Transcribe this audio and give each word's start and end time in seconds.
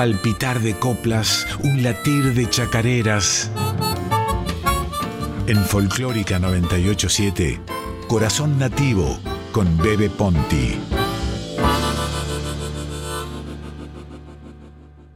palpitar 0.00 0.60
de 0.60 0.78
coplas, 0.78 1.46
un 1.62 1.82
latir 1.82 2.32
de 2.32 2.48
chacareras. 2.48 3.50
En 5.46 5.58
Folclórica 5.58 6.38
987, 6.38 7.60
Corazón 8.08 8.58
Nativo 8.58 9.20
con 9.52 9.76
Bebe 9.76 10.08
Ponti. 10.08 10.80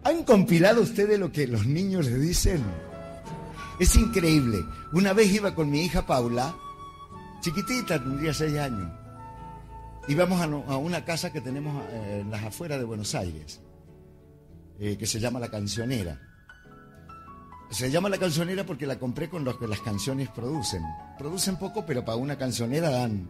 ¿Han 0.03 0.23
compilado 0.25 0.83
ustedes 0.83 1.19
lo 1.19 1.33
que 1.33 1.47
los 1.47 1.65
niños 1.65 2.05
les 2.05 2.21
dicen? 2.21 2.63
Es 3.81 3.97
increíble. 3.97 4.67
Una 4.93 5.15
vez 5.15 5.33
iba 5.33 5.55
con 5.55 5.71
mi 5.71 5.81
hija 5.81 6.07
Paula, 6.07 6.55
chiquitita, 7.41 8.03
tendría 8.03 8.35
seis 8.35 8.59
años. 8.59 8.93
Íbamos 10.09 10.43
a, 10.43 10.77
una 10.77 11.07
casa 11.07 11.33
que 11.33 11.41
tenemos 11.41 11.83
eh, 11.91 12.19
en 12.21 12.31
las 12.31 12.45
afueras 12.45 12.79
de 12.79 12.85
Buenos 12.85 13.15
Aires, 13.15 13.63
eh, 14.79 14.97
que 14.97 15.07
se 15.07 15.21
llama 15.21 15.41
La 15.41 15.51
Cancionera. 15.51 16.21
Se 17.71 17.91
llama 17.91 18.09
La 18.09 18.19
Cancionera 18.19 18.65
porque 18.65 18.87
la 18.87 18.99
compré 18.99 19.29
con 19.29 19.45
lo 19.45 19.59
que 19.59 19.67
las 19.67 19.81
canciones 19.81 20.29
producen. 20.29 20.83
Producen 21.19 21.57
poco, 21.57 21.85
pero 21.85 22.05
para 22.05 22.17
una 22.17 22.37
cancionera 22.37 22.91
dan. 22.91 23.29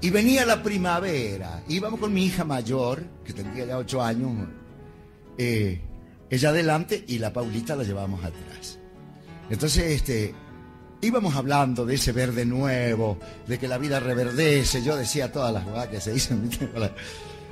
Y 0.00 0.10
venía 0.10 0.46
la 0.46 0.62
primavera. 0.62 1.62
Íbamos 1.68 2.00
con 2.00 2.12
mi 2.12 2.24
hija 2.24 2.44
mayor, 2.44 3.04
que 3.24 3.32
tendría 3.32 3.66
ya 3.66 3.78
ocho 3.78 4.02
años, 4.02 4.48
eh, 5.36 5.80
ella 6.30 6.50
adelante 6.50 7.04
y 7.06 7.18
la 7.18 7.32
Paulita 7.32 7.76
la 7.76 7.82
llevamos 7.82 8.24
atrás. 8.24 8.78
Entonces, 9.50 9.84
este, 9.92 10.34
íbamos 11.00 11.34
hablando 11.34 11.84
de 11.84 11.96
ese 11.96 12.12
verde 12.12 12.44
nuevo, 12.46 13.18
de 13.46 13.58
que 13.58 13.68
la 13.68 13.78
vida 13.78 14.00
reverdece. 14.00 14.82
Yo 14.82 14.96
decía 14.96 15.32
todas 15.32 15.52
las 15.52 15.64
jugadas 15.64 15.88
que 15.88 16.00
se 16.00 16.12
dicen 16.12 16.50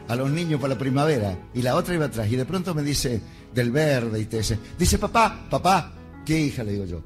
a 0.09 0.17
los 0.17 0.31
niños 0.31 0.61
para 0.61 0.75
la 0.75 0.79
primavera. 0.79 1.39
Y 1.55 1.63
la 1.63 1.77
otra 1.77 1.95
iba 1.95 2.07
atrás. 2.07 2.31
Y 2.31 2.37
de 2.37 2.45
pronto 2.45 2.75
me 2.75 2.83
dice 2.83 3.21
del 3.55 3.71
verde 3.71 4.21
y 4.21 4.25
te 4.25 4.39
dice, 4.39 4.59
dice 4.79 4.99
papá, 4.99 5.47
papá, 5.49 5.93
¿qué 6.25 6.41
hija? 6.41 6.65
Le 6.65 6.73
digo 6.73 6.85
yo. 6.87 7.03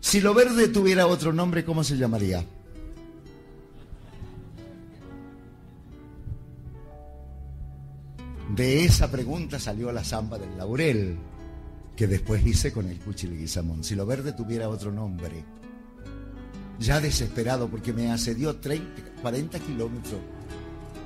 Si 0.00 0.20
lo 0.20 0.32
verde 0.32 0.68
tuviera 0.68 1.06
otro 1.06 1.32
nombre, 1.32 1.64
¿cómo 1.64 1.82
se 1.82 1.96
llamaría? 1.96 2.44
De 8.54 8.84
esa 8.84 9.10
pregunta 9.10 9.58
salió 9.58 9.90
la 9.90 10.04
zamba 10.04 10.38
del 10.38 10.56
laurel, 10.56 11.18
que 11.96 12.06
después 12.06 12.46
hice 12.46 12.72
con 12.72 12.88
el 12.88 12.98
cuchiliguizamón. 13.00 13.82
Si 13.82 13.96
lo 13.96 14.06
verde 14.06 14.32
tuviera 14.32 14.68
otro 14.68 14.92
nombre, 14.92 15.44
ya 16.78 17.00
desesperado 17.00 17.68
porque 17.68 17.92
me 17.92 18.12
asedió 18.12 18.56
30, 18.56 19.20
40 19.20 19.58
kilómetros. 19.58 20.20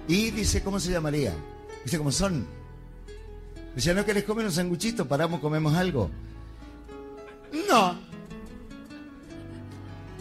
Y 0.08 0.30
dice, 0.30 0.62
¿cómo 0.62 0.80
se 0.80 0.90
llamaría? 0.90 1.34
Dice, 1.84 1.98
¿cómo 1.98 2.10
son? 2.10 2.46
Dice, 3.74 3.94
¿no 3.94 4.04
querés 4.04 4.24
comer 4.24 4.46
un 4.46 4.52
sanguchito? 4.52 5.06
Paramos, 5.06 5.40
comemos 5.40 5.74
algo. 5.74 6.10
No. 7.68 7.98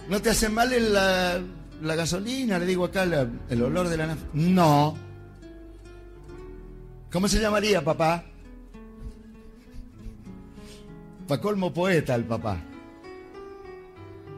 ¿No 0.08 0.22
te 0.22 0.30
hace 0.30 0.50
mal 0.50 0.70
la, 0.94 1.96
gasolina? 1.96 2.60
Le 2.60 2.66
digo 2.66 2.86
acá 2.86 3.04
el 3.04 3.62
olor 3.62 3.90
de 3.90 3.98
la 3.98 4.08
nafta. 4.08 4.26
No. 4.34 4.98
¿Cómo 7.12 7.28
se 7.28 7.40
llamaría, 7.40 7.84
papá? 7.84 8.24
Pa' 11.28 11.42
colmo 11.42 11.74
poeta 11.74 12.16
el 12.16 12.26
papá. 12.26 12.60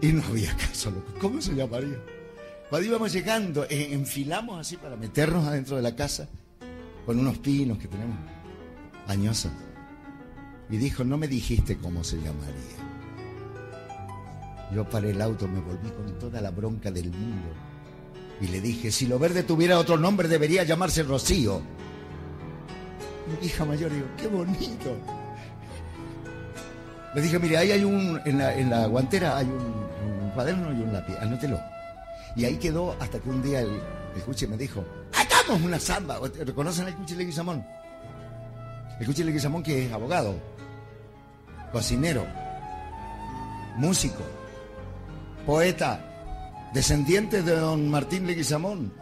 Y 0.02 0.08
no 0.14 0.24
había 0.24 0.56
caso, 0.58 0.92
¿Cómo 1.20 1.42
se 1.42 1.54
llamaría? 1.54 1.98
Cuando 2.72 2.88
íbamos 2.88 3.12
llegando, 3.12 3.66
eh, 3.66 3.90
enfilamos 3.92 4.58
así 4.58 4.78
para 4.78 4.96
meternos 4.96 5.46
adentro 5.46 5.76
de 5.76 5.82
la 5.82 5.94
casa, 5.94 6.30
con 7.06 7.20
unos 7.20 7.38
pinos 7.40 7.78
que 7.78 7.90
tenemos 7.90 8.16
añosos. 9.08 9.52
Y 10.70 10.78
dijo, 10.78 11.04
no 11.04 11.18
me 11.18 11.28
dijiste 11.28 11.78
cómo 11.78 12.02
se 12.02 12.16
llamaría. 12.16 12.80
Yo 14.74 14.90
paré 14.90 15.10
el 15.10 15.22
auto, 15.22 15.50
me 15.50 15.60
volví 15.60 15.90
con 15.90 16.18
toda 16.18 16.40
la 16.40 16.50
bronca 16.50 16.90
del 16.92 17.12
mundo. 17.12 17.50
Y 18.40 18.48
le 18.48 18.62
dije, 18.62 18.90
si 18.90 19.06
lo 19.06 19.20
verde 19.20 19.44
tuviera 19.44 19.78
otro 19.78 19.98
nombre, 19.98 20.30
debería 20.30 20.64
llamarse 20.64 21.04
Rocío. 21.04 21.62
Mi 23.28 23.48
hija 23.48 23.66
mayor, 23.66 23.92
digo, 23.92 24.08
qué 24.16 24.28
bonito. 24.28 24.96
Le 27.14 27.22
dije, 27.22 27.38
mire, 27.38 27.58
ahí 27.58 27.72
hay 27.72 27.84
un, 27.84 28.22
en 28.24 28.70
la, 28.70 28.86
guantera 28.88 29.36
hay 29.36 29.48
un, 29.48 30.32
cuaderno 30.34 30.72
y 30.72 30.84
un 30.84 30.94
lápiz, 30.94 31.18
anótelo. 31.20 31.60
Y 32.36 32.46
ahí 32.46 32.58
quedó 32.58 32.96
hasta 33.00 33.20
que 33.20 33.30
un 33.30 33.42
día 33.42 33.62
el, 33.62 33.82
el 34.16 34.50
me 34.50 34.58
dijo, 34.58 34.84
hagamos 35.14 35.62
una 35.62 35.80
samba. 35.80 36.20
¿Reconocen 36.46 36.88
al 36.88 36.96
Cuchi 36.96 37.16
Leguizamón? 37.16 37.66
El 39.00 39.06
Cuchi 39.06 39.24
Leguizamón 39.24 39.64
que 39.64 39.86
es 39.86 39.92
abogado, 39.92 40.36
cocinero, 41.72 42.26
músico, 43.78 44.24
poeta, 45.46 46.70
descendiente 46.74 47.42
de 47.42 47.56
don 47.56 47.90
Martín 47.90 48.28
Leguizamón, 48.28 48.94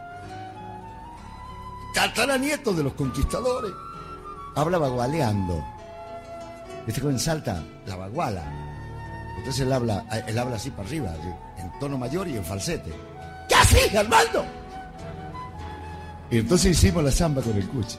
tataranieto 1.93 2.73
de 2.73 2.83
los 2.83 2.93
conquistadores. 2.93 3.71
Habla 4.55 4.77
bagualeando. 4.77 5.63
Este 6.87 7.01
joven 7.01 7.19
salta 7.19 7.63
la 7.85 7.95
baguala. 7.95 8.43
Entonces 9.37 9.61
él 9.61 9.71
habla, 9.71 10.05
él 10.27 10.37
habla 10.37 10.55
así 10.55 10.71
para 10.71 10.87
arriba, 10.87 11.13
en 11.57 11.79
tono 11.79 11.97
mayor 11.97 12.27
y 12.27 12.35
en 12.35 12.43
falsete. 12.43 12.91
¿Qué 13.69 13.77
haces, 13.77 13.95
Armando? 13.95 14.45
Y 16.31 16.39
entonces 16.39 16.71
hicimos 16.71 17.03
la 17.03 17.11
samba 17.11 17.41
con 17.41 17.55
el 17.55 17.67
cuche. 17.67 17.97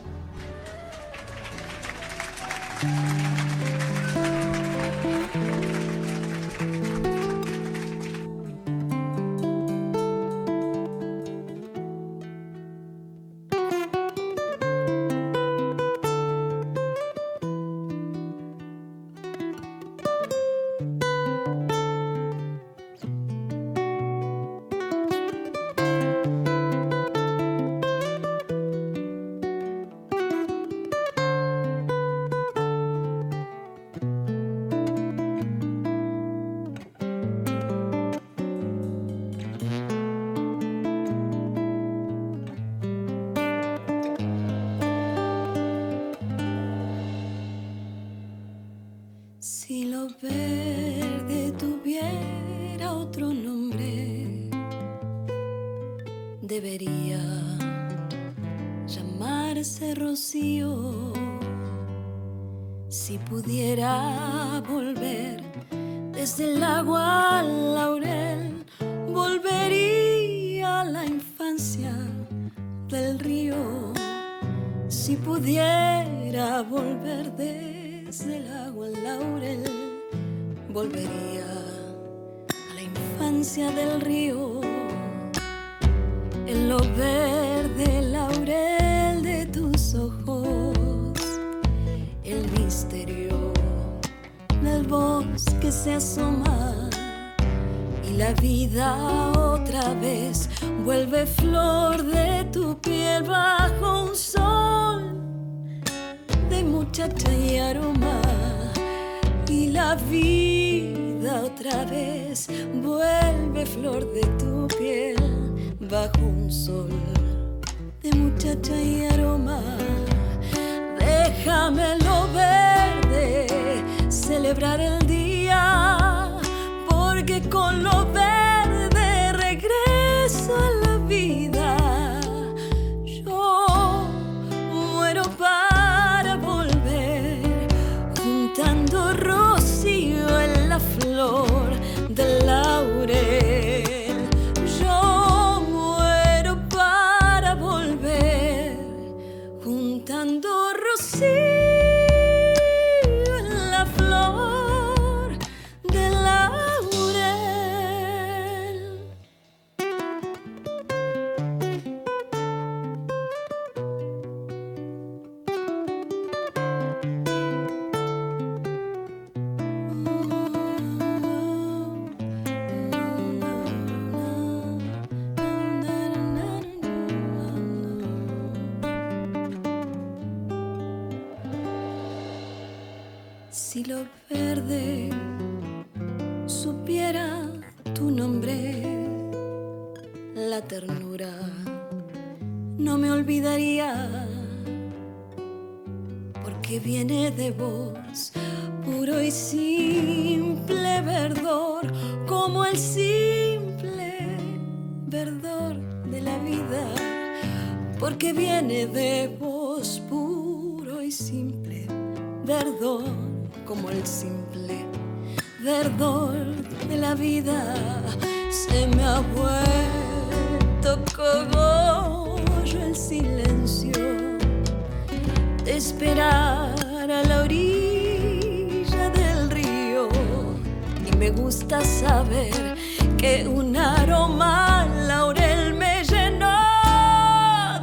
Me 231.32 231.42
gusta 231.42 231.84
saber 231.84 232.76
que 233.16 233.46
un 233.46 233.76
aroma 233.76 234.86
laurel 235.06 235.74
me 235.74 236.02
llenó 236.04 236.58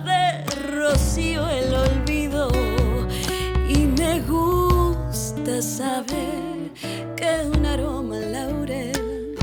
de 0.04 0.44
rocío 0.76 1.48
el 1.50 1.74
olvido. 1.74 2.50
Y 3.70 3.86
me 4.00 4.20
gusta 4.22 5.62
saber 5.62 6.72
que 7.16 7.50
un 7.54 7.66
aroma 7.66 8.18
laurel 8.20 9.36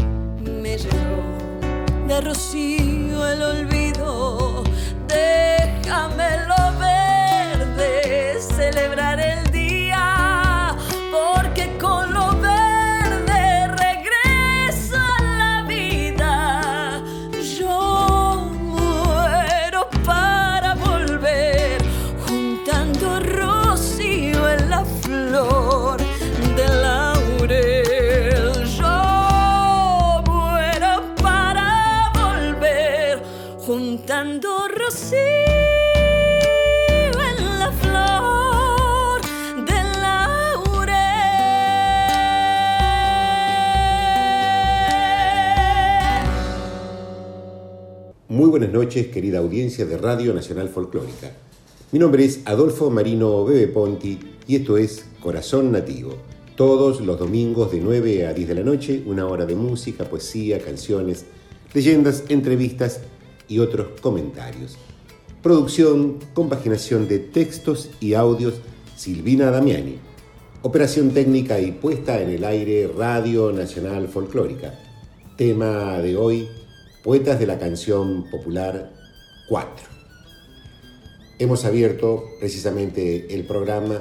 me 0.44 0.76
llenó 0.76 2.06
de 2.06 2.20
rocío 2.20 3.26
el 3.26 3.42
olvido. 3.42 4.64
Déjame 5.08 6.43
noches, 48.74 49.06
querida 49.06 49.38
audiencia 49.38 49.86
de 49.86 49.96
Radio 49.96 50.34
Nacional 50.34 50.68
Folclórica. 50.68 51.30
Mi 51.92 52.00
nombre 52.00 52.24
es 52.24 52.40
Adolfo 52.44 52.90
Marino 52.90 53.44
Bebe 53.44 53.68
Ponti 53.68 54.18
y 54.48 54.56
esto 54.56 54.76
es 54.76 55.04
Corazón 55.20 55.70
Nativo. 55.70 56.16
Todos 56.56 57.00
los 57.00 57.16
domingos 57.16 57.70
de 57.70 57.78
9 57.78 58.26
a 58.26 58.34
10 58.34 58.48
de 58.48 58.54
la 58.56 58.62
noche, 58.64 59.00
una 59.06 59.28
hora 59.28 59.46
de 59.46 59.54
música, 59.54 60.10
poesía, 60.10 60.58
canciones, 60.58 61.24
leyendas, 61.72 62.24
entrevistas 62.30 63.02
y 63.46 63.60
otros 63.60 64.00
comentarios. 64.00 64.76
Producción, 65.40 66.18
compaginación 66.34 67.06
de 67.06 67.20
textos 67.20 67.90
y 68.00 68.14
audios, 68.14 68.54
Silvina 68.96 69.52
Damiani. 69.52 69.98
Operación 70.62 71.10
técnica 71.10 71.60
y 71.60 71.70
puesta 71.70 72.20
en 72.20 72.30
el 72.30 72.44
aire 72.44 72.88
Radio 72.88 73.52
Nacional 73.52 74.08
Folclórica. 74.08 74.74
Tema 75.36 75.98
de 75.98 76.16
hoy, 76.16 76.48
Poetas 77.04 77.38
de 77.38 77.46
la 77.46 77.58
Canción 77.58 78.30
Popular 78.30 78.90
4. 79.50 79.86
Hemos 81.38 81.66
abierto 81.66 82.24
precisamente 82.40 83.34
el 83.34 83.44
programa 83.44 84.00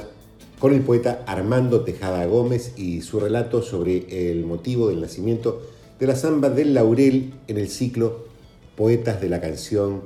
con 0.58 0.74
el 0.74 0.80
poeta 0.84 1.22
Armando 1.28 1.82
Tejada 1.82 2.26
Gómez 2.28 2.72
y 2.78 3.02
su 3.02 3.20
relato 3.20 3.62
sobre 3.62 4.32
el 4.32 4.46
motivo 4.46 4.88
del 4.88 5.02
nacimiento 5.02 5.62
de 6.00 6.08
la 6.08 6.16
samba 6.16 6.50
del 6.50 6.74
Laurel 6.74 7.34
en 7.50 7.58
el 7.58 7.68
ciclo 7.68 8.24
Poetas 8.78 9.20
de 9.20 9.28
la 9.28 9.42
Canción, 9.42 10.04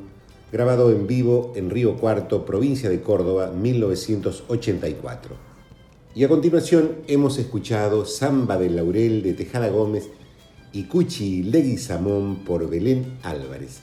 grabado 0.51 0.89
en 0.89 1.06
vivo 1.06 1.54
en 1.56 1.70
Río 1.70 1.98
Cuarto, 1.98 2.48
provincia 2.48 2.89
de 2.89 3.01
Córdoba, 3.01 3.51
1984. 3.51 5.36
Y 6.16 6.24
a 6.24 6.27
continuación 6.27 6.94
hemos 7.08 7.38
escuchado 7.38 8.06
Samba 8.06 8.58
del 8.58 8.75
Laurel 8.75 9.22
de 9.22 9.34
Tejada 9.34 9.70
Gómez 9.70 10.10
y 10.74 10.83
Cuchi 10.83 11.43
Leguizamón 11.43 12.38
por 12.45 12.69
Belén 12.69 13.17
Álvarez, 13.24 13.79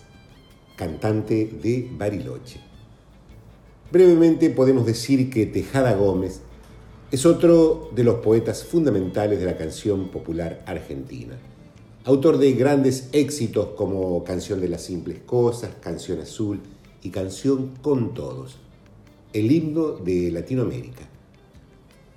cantante 0.76 1.46
de 1.46 1.90
Bariloche. 1.96 2.60
Brevemente 3.90 4.50
podemos 4.50 4.86
decir 4.86 5.30
que 5.30 5.46
Tejada 5.46 5.94
Gómez 5.94 6.40
es 7.10 7.26
otro 7.26 7.90
de 7.94 8.02
los 8.02 8.16
poetas 8.16 8.64
fundamentales 8.64 9.38
de 9.38 9.46
la 9.46 9.56
canción 9.56 10.08
popular 10.08 10.62
argentina. 10.66 11.38
Autor 12.04 12.38
de 12.38 12.52
grandes 12.52 13.08
éxitos 13.12 13.68
como 13.76 14.24
Canción 14.24 14.60
de 14.60 14.68
las 14.68 14.82
Simples 14.82 15.20
Cosas, 15.24 15.70
Canción 15.80 16.20
Azul 16.20 16.60
y 17.02 17.10
Canción 17.10 17.74
con 17.80 18.14
Todos, 18.14 18.58
el 19.32 19.50
himno 19.50 19.92
de 19.92 20.30
Latinoamérica. 20.30 21.08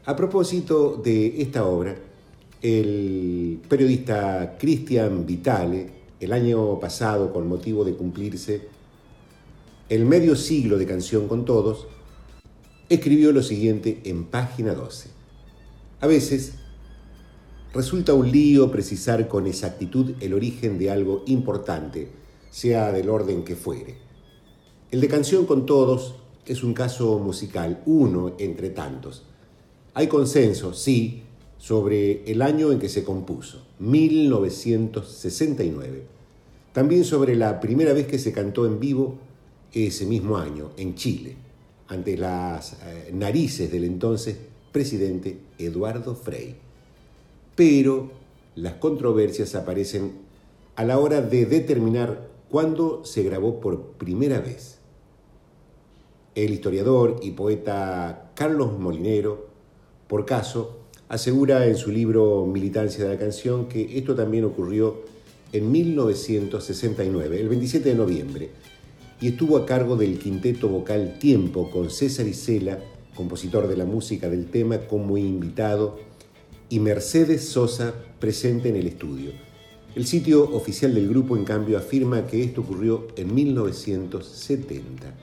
A 0.05 0.15
propósito 0.15 0.99
de 1.03 1.41
esta 1.41 1.65
obra, 1.65 1.95
el 2.61 3.59
periodista 3.69 4.57
Cristian 4.57 5.25
Vitale, 5.25 5.89
el 6.19 6.33
año 6.33 6.79
pasado, 6.79 7.31
con 7.31 7.47
motivo 7.47 7.85
de 7.85 7.93
cumplirse 7.93 8.61
el 9.89 10.05
medio 10.05 10.35
siglo 10.35 10.77
de 10.77 10.85
Canción 10.85 11.27
con 11.27 11.45
Todos, 11.45 11.87
escribió 12.89 13.31
lo 13.31 13.41
siguiente 13.41 14.01
en 14.05 14.25
página 14.25 14.73
12. 14.73 15.09
A 16.01 16.07
veces 16.07 16.55
resulta 17.73 18.13
un 18.13 18.31
lío 18.31 18.71
precisar 18.71 19.27
con 19.27 19.47
exactitud 19.47 20.15
el 20.19 20.33
origen 20.33 20.77
de 20.77 20.91
algo 20.91 21.23
importante, 21.27 22.09
sea 22.49 22.91
del 22.91 23.09
orden 23.09 23.43
que 23.43 23.55
fuere. 23.55 23.95
El 24.91 24.99
de 24.99 25.07
Canción 25.07 25.45
con 25.45 25.65
Todos 25.65 26.15
es 26.45 26.63
un 26.63 26.73
caso 26.73 27.19
musical, 27.19 27.81
uno 27.85 28.33
entre 28.39 28.69
tantos. 28.69 29.23
Hay 29.93 30.07
consenso, 30.07 30.73
sí, 30.73 31.23
sobre 31.57 32.29
el 32.31 32.41
año 32.41 32.71
en 32.71 32.79
que 32.79 32.87
se 32.89 33.03
compuso, 33.03 33.65
1969. 33.79 36.03
También 36.73 37.03
sobre 37.03 37.35
la 37.35 37.59
primera 37.59 37.93
vez 37.93 38.07
que 38.07 38.17
se 38.19 38.31
cantó 38.31 38.65
en 38.65 38.79
vivo 38.79 39.17
ese 39.73 40.05
mismo 40.05 40.37
año, 40.37 40.71
en 40.77 40.95
Chile. 40.95 41.35
ante 41.89 42.17
las 42.17 42.73
eh, 42.73 43.11
narices 43.13 43.71
del 43.71 43.85
entonces 43.85 44.37
presidente 44.73 45.37
Eduardo 45.57 46.15
Frei. 46.15 46.55
Pero 47.55 48.11
las 48.55 48.73
controversias 48.73 49.55
aparecen 49.55 50.11
a 50.75 50.83
la 50.83 50.99
hora 50.99 51.21
de 51.21 51.45
determinar 51.45 52.27
cuándo 52.49 53.03
se 53.05 53.23
grabó 53.23 53.59
por 53.59 53.93
primera 53.93 54.39
vez. 54.39 54.77
El 56.35 56.53
historiador 56.53 57.19
y 57.23 57.31
poeta 57.31 58.31
Carlos 58.35 58.77
Molinero, 58.77 59.47
por 60.07 60.25
caso, 60.25 60.77
asegura 61.09 61.65
en 61.67 61.77
su 61.77 61.91
libro 61.91 62.45
Militancia 62.45 63.03
de 63.03 63.13
la 63.13 63.19
canción 63.19 63.67
que 63.67 63.97
esto 63.97 64.15
también 64.15 64.43
ocurrió 64.43 65.03
en 65.53 65.71
1969, 65.71 67.39
el 67.39 67.47
27 67.47 67.89
de 67.89 67.95
noviembre, 67.95 68.49
y 69.21 69.29
estuvo 69.29 69.57
a 69.57 69.65
cargo 69.65 69.95
del 69.95 70.19
quinteto 70.19 70.67
vocal 70.67 71.17
Tiempo 71.19 71.71
con 71.71 71.89
César 71.89 72.27
Isela, 72.27 72.79
compositor 73.15 73.67
de 73.67 73.77
la 73.77 73.85
música 73.85 74.29
del 74.29 74.47
tema, 74.47 74.79
como 74.79 75.17
invitado, 75.17 75.97
y 76.69 76.79
Mercedes 76.79 77.47
Sosa 77.47 77.93
presente 78.19 78.69
en 78.69 78.75
el 78.75 78.87
estudio. 78.87 79.31
El 79.95 80.05
sitio 80.05 80.43
oficial 80.53 80.93
del 80.93 81.07
grupo, 81.07 81.37
en 81.37 81.45
cambio, 81.45 81.77
afirma 81.77 82.27
que 82.27 82.43
esto 82.43 82.61
ocurrió 82.61 83.07
en 83.15 83.33
1970. 83.33 85.15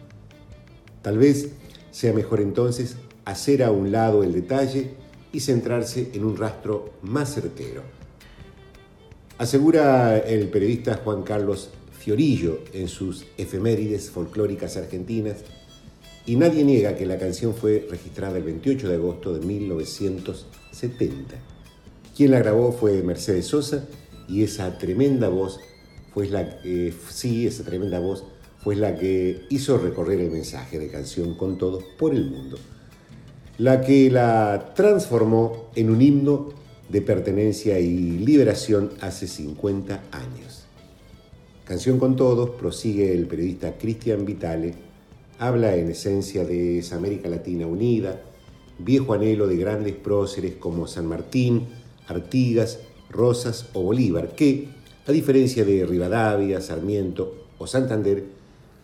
Tal 1.02 1.18
vez 1.18 1.50
sea 1.92 2.12
mejor 2.12 2.40
entonces 2.40 2.96
hacer 3.24 3.62
a 3.62 3.70
un 3.70 3.92
lado 3.92 4.24
el 4.24 4.32
detalle 4.32 5.03
y 5.34 5.40
centrarse 5.40 6.12
en 6.14 6.24
un 6.24 6.36
rastro 6.36 6.94
más 7.02 7.34
certero. 7.34 7.82
Asegura 9.36 10.16
el 10.18 10.48
periodista 10.48 11.00
Juan 11.02 11.24
Carlos 11.24 11.70
Fiorillo 11.98 12.60
en 12.72 12.86
sus 12.88 13.26
efemérides 13.36 14.10
folclóricas 14.10 14.76
argentinas, 14.76 15.38
y 16.26 16.36
nadie 16.36 16.64
niega 16.64 16.96
que 16.96 17.04
la 17.04 17.18
canción 17.18 17.54
fue 17.54 17.86
registrada 17.90 18.38
el 18.38 18.44
28 18.44 18.88
de 18.88 18.94
agosto 18.94 19.34
de 19.34 19.44
1970. 19.44 21.34
Quien 22.16 22.30
la 22.30 22.38
grabó 22.38 22.72
fue 22.72 23.02
Mercedes 23.02 23.48
Sosa 23.48 23.86
y 24.28 24.42
esa 24.42 24.78
tremenda 24.78 25.28
voz 25.28 25.60
fue 26.14 26.28
la 26.28 26.60
que, 26.60 26.94
sí, 27.10 27.46
esa 27.46 27.64
tremenda 27.64 27.98
voz 27.98 28.24
fue 28.62 28.76
la 28.76 28.96
que 28.96 29.42
hizo 29.50 29.76
recorrer 29.78 30.20
el 30.20 30.30
mensaje 30.30 30.78
de 30.78 30.88
canción 30.88 31.34
con 31.34 31.58
todos 31.58 31.84
por 31.98 32.14
el 32.14 32.24
mundo, 32.24 32.56
la 33.58 33.80
que 33.82 34.10
la 34.10 34.72
transformó 34.74 35.66
en 35.76 35.90
un 35.90 36.02
himno 36.02 36.48
de 36.88 37.00
pertenencia 37.02 37.78
y 37.78 38.10
liberación 38.18 38.90
hace 39.00 39.26
50 39.26 40.02
años. 40.10 40.64
Canción 41.64 41.98
con 41.98 42.16
Todos, 42.16 42.50
prosigue 42.50 43.12
el 43.12 43.26
periodista 43.26 43.78
Cristian 43.78 44.24
Vitale, 44.24 44.74
habla 45.38 45.76
en 45.76 45.90
esencia 45.90 46.44
de 46.44 46.78
esa 46.78 46.96
América 46.96 47.28
Latina 47.28 47.66
unida, 47.66 48.20
viejo 48.78 49.14
anhelo 49.14 49.46
de 49.46 49.56
grandes 49.56 49.94
próceres 49.94 50.54
como 50.56 50.86
San 50.86 51.06
Martín, 51.06 51.68
Artigas, 52.06 52.80
Rosas 53.08 53.68
o 53.72 53.82
Bolívar, 53.82 54.34
que, 54.34 54.68
a 55.06 55.12
diferencia 55.12 55.64
de 55.64 55.86
Rivadavia, 55.86 56.60
Sarmiento 56.60 57.46
o 57.58 57.66
Santander, 57.66 58.24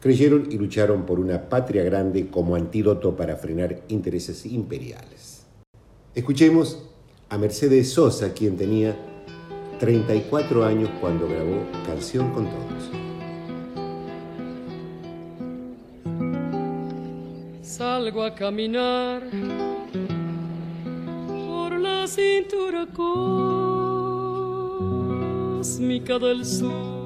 creyeron 0.00 0.48
y 0.50 0.56
lucharon 0.56 1.04
por 1.04 1.20
una 1.20 1.48
patria 1.48 1.84
grande 1.84 2.28
como 2.28 2.56
antídoto 2.56 3.14
para 3.14 3.36
frenar 3.36 3.82
intereses 3.88 4.46
imperiales. 4.46 5.44
Escuchemos 6.14 6.82
a 7.28 7.38
Mercedes 7.38 7.92
Sosa, 7.92 8.32
quien 8.32 8.56
tenía 8.56 8.96
34 9.78 10.64
años 10.64 10.90
cuando 11.00 11.28
grabó 11.28 11.64
Canción 11.86 12.32
con 12.32 12.46
Todos. 12.46 12.90
Salgo 17.62 18.24
a 18.24 18.34
caminar 18.34 19.22
por 21.26 21.78
la 21.78 22.06
cintura 22.06 22.86
cósmica 25.54 26.18
del 26.18 26.44
sur. 26.44 26.99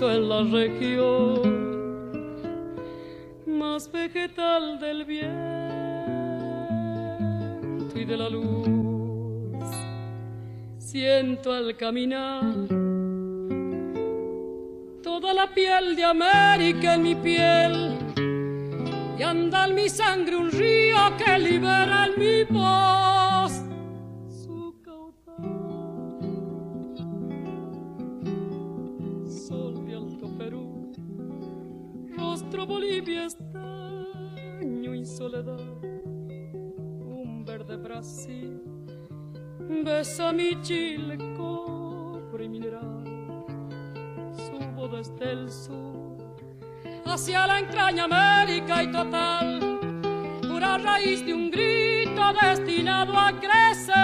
En 0.00 0.28
la 0.28 0.44
región 0.44 1.40
más 3.46 3.90
vegetal 3.90 4.78
del 4.78 5.04
viento 5.04 5.28
y 7.98 8.04
de 8.04 8.16
la 8.16 8.28
luz. 8.28 8.68
Siento 10.78 11.52
al 11.52 11.76
caminar 11.76 12.44
toda 15.02 15.34
la 15.34 15.52
piel 15.52 15.96
de 15.96 16.04
América 16.04 16.94
en 16.94 17.02
mi 17.02 17.16
piel 17.16 17.98
y 19.18 19.22
anda 19.24 19.66
en 19.66 19.74
mi 19.74 19.88
sangre 19.88 20.36
un 20.36 20.52
río 20.52 20.96
que 21.18 21.38
libera 21.40 22.06
en 22.06 22.20
mi 22.20 22.44
voz 22.44 23.27
un 35.46 37.44
verde 37.44 37.76
Brasil 37.76 38.60
besa 39.84 40.32
mi 40.32 40.60
chile, 40.62 41.16
cobre 41.36 42.48
mineral. 42.48 43.04
Subo 44.32 44.88
desde 44.88 45.32
el 45.32 45.50
sur 45.50 46.16
hacia 47.04 47.46
la 47.46 47.58
entraña 47.60 48.04
América 48.04 48.82
y 48.82 48.90
total, 48.90 49.80
pura 50.46 50.78
raíz 50.78 51.24
de 51.24 51.34
un 51.34 51.50
grito 51.50 52.22
destinado 52.42 53.16
a 53.16 53.32
crecer 53.32 53.94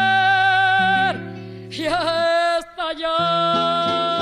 y 1.71 1.87
a 1.87 2.59
estallar. 2.59 4.14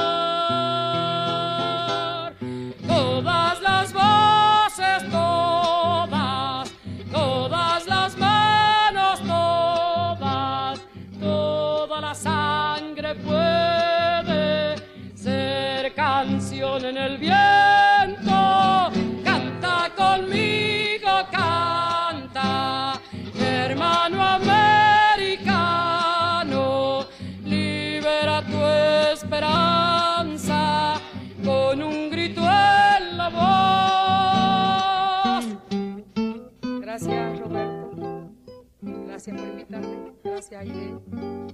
Gracias 39.25 39.41
por 39.41 39.51
invitarme. 39.51 40.13
Gracias, 40.25 40.61
Aide, 40.61 40.99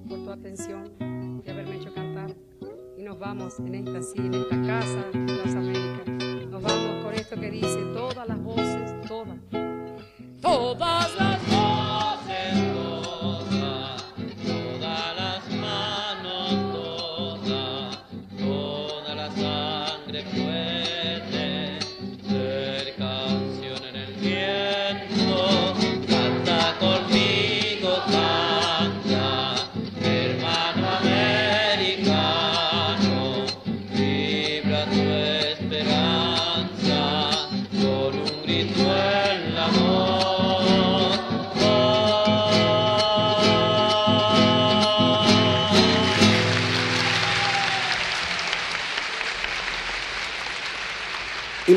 por 0.08 0.24
tu 0.24 0.30
atención 0.30 1.42
y 1.44 1.50
haberme 1.50 1.76
hecho 1.76 1.92
cantar 1.92 2.34
y 2.96 3.02
nos 3.02 3.18
vamos 3.18 3.58
en 3.58 3.74
esta 3.74 4.02
sí, 4.02 4.20
en 4.20 4.32
esta 4.32 4.62
casa 4.62 5.04
de 5.12 5.36
las 5.36 5.54
Américas. 5.54 6.48
Nos 6.48 6.62
vamos 6.62 7.04
con 7.04 7.12
esto 7.12 7.38
que 7.38 7.50
dice 7.50 7.78
todas 7.92 8.26
las 8.26 8.42
voces, 8.42 9.06
todas. 9.06 9.36
Todas 10.40 11.14
las 11.16 11.27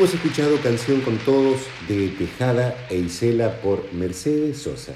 Hemos 0.02 0.16
escuchado 0.16 0.58
Canción 0.64 1.02
con 1.02 1.20
Todos 1.20 1.60
de 1.88 2.08
Tejada 2.08 2.88
e 2.90 2.98
Isela 2.98 3.62
por 3.62 3.94
Mercedes 3.94 4.58
Sosa. 4.58 4.96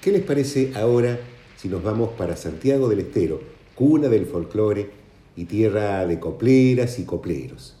¿Qué 0.00 0.10
les 0.10 0.22
parece 0.22 0.72
ahora 0.74 1.20
si 1.58 1.68
nos 1.68 1.82
vamos 1.82 2.12
para 2.16 2.34
Santiago 2.34 2.88
del 2.88 3.00
Estero, 3.00 3.42
cuna 3.74 4.08
del 4.08 4.24
folclore 4.24 4.88
y 5.36 5.44
tierra 5.44 6.06
de 6.06 6.18
copleras 6.18 6.98
y 7.00 7.04
copleros? 7.04 7.76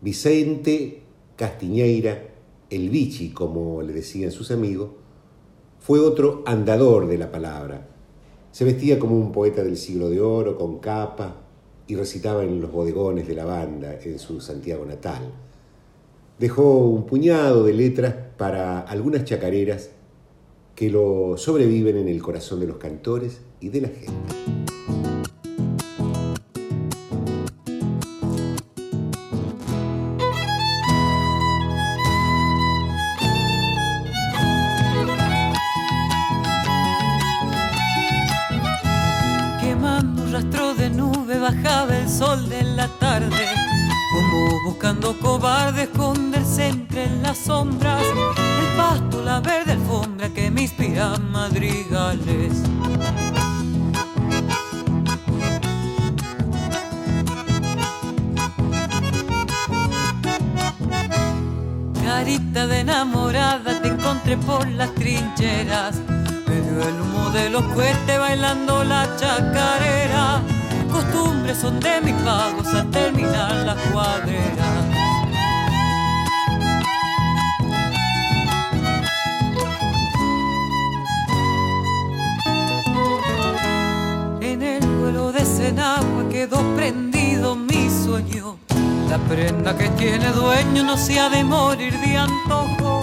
Vicente 0.00 1.02
Castiñeira, 1.34 2.22
el 2.70 2.88
bichi, 2.88 3.30
como 3.30 3.82
le 3.82 3.92
decían 3.92 4.30
sus 4.30 4.52
amigos, 4.52 4.90
fue 5.80 5.98
otro 5.98 6.44
andador 6.46 7.08
de 7.08 7.18
la 7.18 7.32
palabra. 7.32 7.88
Se 8.52 8.64
vestía 8.64 9.00
como 9.00 9.18
un 9.18 9.32
poeta 9.32 9.64
del 9.64 9.76
siglo 9.76 10.08
de 10.08 10.20
oro, 10.20 10.56
con 10.56 10.78
capa, 10.78 11.41
y 11.92 11.94
recitaba 11.94 12.42
en 12.42 12.58
los 12.58 12.72
bodegones 12.72 13.28
de 13.28 13.34
la 13.34 13.44
banda 13.44 13.98
en 14.02 14.18
su 14.18 14.40
Santiago 14.40 14.86
natal. 14.86 15.30
Dejó 16.38 16.78
un 16.86 17.04
puñado 17.04 17.64
de 17.64 17.74
letras 17.74 18.14
para 18.38 18.80
algunas 18.80 19.26
chacareras 19.26 19.90
que 20.74 20.88
lo 20.88 21.36
sobreviven 21.36 21.98
en 21.98 22.08
el 22.08 22.22
corazón 22.22 22.60
de 22.60 22.66
los 22.66 22.78
cantores 22.78 23.42
y 23.60 23.68
de 23.68 23.82
la 23.82 23.88
gente. 23.88 25.11
Bajaba 41.52 41.96
el 41.96 42.08
sol 42.08 42.48
de 42.48 42.62
la 42.62 42.88
tarde, 42.98 43.46
como 44.12 44.64
buscando 44.64 45.18
cobarde 45.18 45.84
esconderse 45.84 46.68
entre 46.68 47.08
las 47.20 47.38
sombras, 47.38 48.02
el 48.02 48.76
pasto, 48.76 49.22
la 49.22 49.40
verde 49.40 49.72
alfombra 49.72 50.28
que 50.30 50.50
me 50.50 50.62
inspira 50.62 51.18
madrigales. 51.18 52.62
Carita 62.04 62.66
de 62.66 62.80
enamorada 62.80 63.80
te 63.80 63.88
encontré 63.88 64.36
por 64.36 64.66
las 64.68 64.94
trincheras. 64.94 65.96
Me 66.46 66.60
dio 66.60 66.88
el 66.88 67.00
humo 67.00 67.30
de 67.30 67.50
los 67.50 67.64
cohetes 67.74 68.18
bailando 68.18 68.84
la 68.84 69.08
chacarera. 69.16 70.51
Costumbres 71.02 71.58
son 71.58 71.80
de 71.80 72.00
mis 72.00 72.14
pagos 72.22 72.66
al 72.68 72.88
terminar 72.90 73.54
la 73.66 73.74
cuadrera. 73.74 74.68
En 84.40 84.62
el 84.62 84.86
vuelo 84.86 85.32
de 85.32 85.44
Senagua 85.44 86.28
quedó 86.30 86.58
prendido 86.76 87.56
mi 87.56 87.90
sueño. 87.90 88.58
La 89.08 89.18
prenda 89.18 89.76
que 89.76 89.88
tiene 89.90 90.28
dueño 90.28 90.84
no 90.84 90.96
se 90.96 91.18
ha 91.18 91.28
de 91.28 91.42
morir 91.42 91.98
de 91.98 92.16
antojo. 92.16 93.02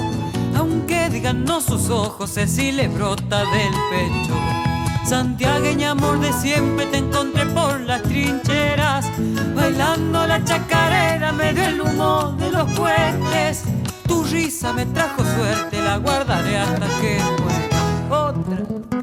Aunque 0.56 1.10
digan 1.10 1.44
no 1.44 1.60
sus 1.60 1.90
ojos, 1.90 2.32
si 2.32 2.72
le 2.72 2.88
brota 2.88 3.40
del 3.40 3.74
pecho. 3.92 4.69
Santiagueña 5.10 5.90
amor 5.90 6.20
de 6.20 6.32
siempre 6.32 6.86
te 6.86 6.98
encontré 6.98 7.44
por 7.48 7.80
las 7.82 8.04
trincheras. 8.04 9.08
Bailando 9.56 10.28
la 10.28 10.44
chacarera 10.44 11.32
me 11.32 11.52
dio 11.52 11.64
el 11.64 11.82
humo 11.82 12.36
de 12.38 12.52
los 12.52 12.72
cohetes. 12.76 13.64
Tu 14.08 14.24
risa 14.26 14.72
me 14.72 14.86
trajo 14.86 15.24
suerte, 15.24 15.82
la 15.82 15.98
guardaré 15.98 16.60
hasta 16.60 16.86
que 17.02 17.20
muera. 17.42 18.28
Otra. 18.28 18.99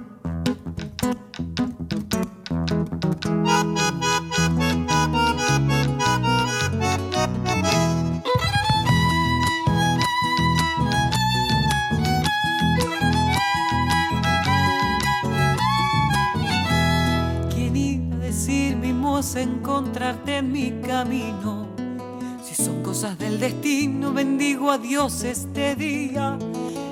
Cosas 22.97 23.19
del 23.19 23.39
destino, 23.39 24.11
bendigo 24.15 24.73
a 24.73 24.78
Dios 24.78 25.23
este 25.23 25.76
día. 25.76 26.39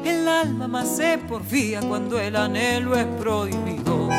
El 0.04 0.28
alma 0.28 0.68
más 0.68 0.96
se 0.96 1.16
porfía 1.16 1.80
cuando 1.80 2.20
el 2.20 2.36
anhelo 2.36 2.94
es 2.94 3.06
prohibido. 3.06 4.10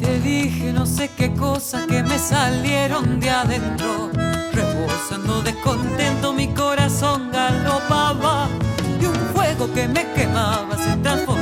Te 0.00 0.20
dije 0.24 0.72
no 0.72 0.86
sé 0.86 1.12
qué 1.16 1.32
cosas 1.34 1.86
que 1.86 2.02
me 2.02 2.18
salieron 2.18 3.20
de 3.20 3.30
adentro. 3.30 4.10
Rebosando 4.52 5.40
descontento 5.40 6.32
mi 6.32 6.48
corazón 6.48 7.30
galopaba. 7.30 8.48
Y 9.00 9.06
un 9.06 9.14
fuego 9.32 9.72
que 9.72 9.86
me 9.86 10.04
quemaba 10.14 10.76
se 10.76 10.96
transformó 10.96 11.33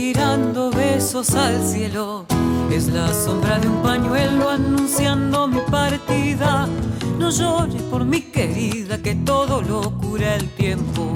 tirando 0.00 0.70
besos 0.70 1.34
al 1.34 1.62
cielo. 1.62 2.24
Es 2.70 2.86
la 2.88 3.12
sombra 3.12 3.58
de 3.58 3.68
un 3.68 3.82
pañuelo 3.82 4.48
anunciando 4.48 5.46
mi 5.46 5.60
partida. 5.70 6.66
No 7.18 7.28
llores 7.30 7.82
por 7.90 8.06
mi 8.06 8.22
querida, 8.22 8.96
que 8.96 9.14
todo 9.14 9.60
lo 9.60 9.80
cura 9.98 10.36
el 10.36 10.48
tiempo. 10.54 11.12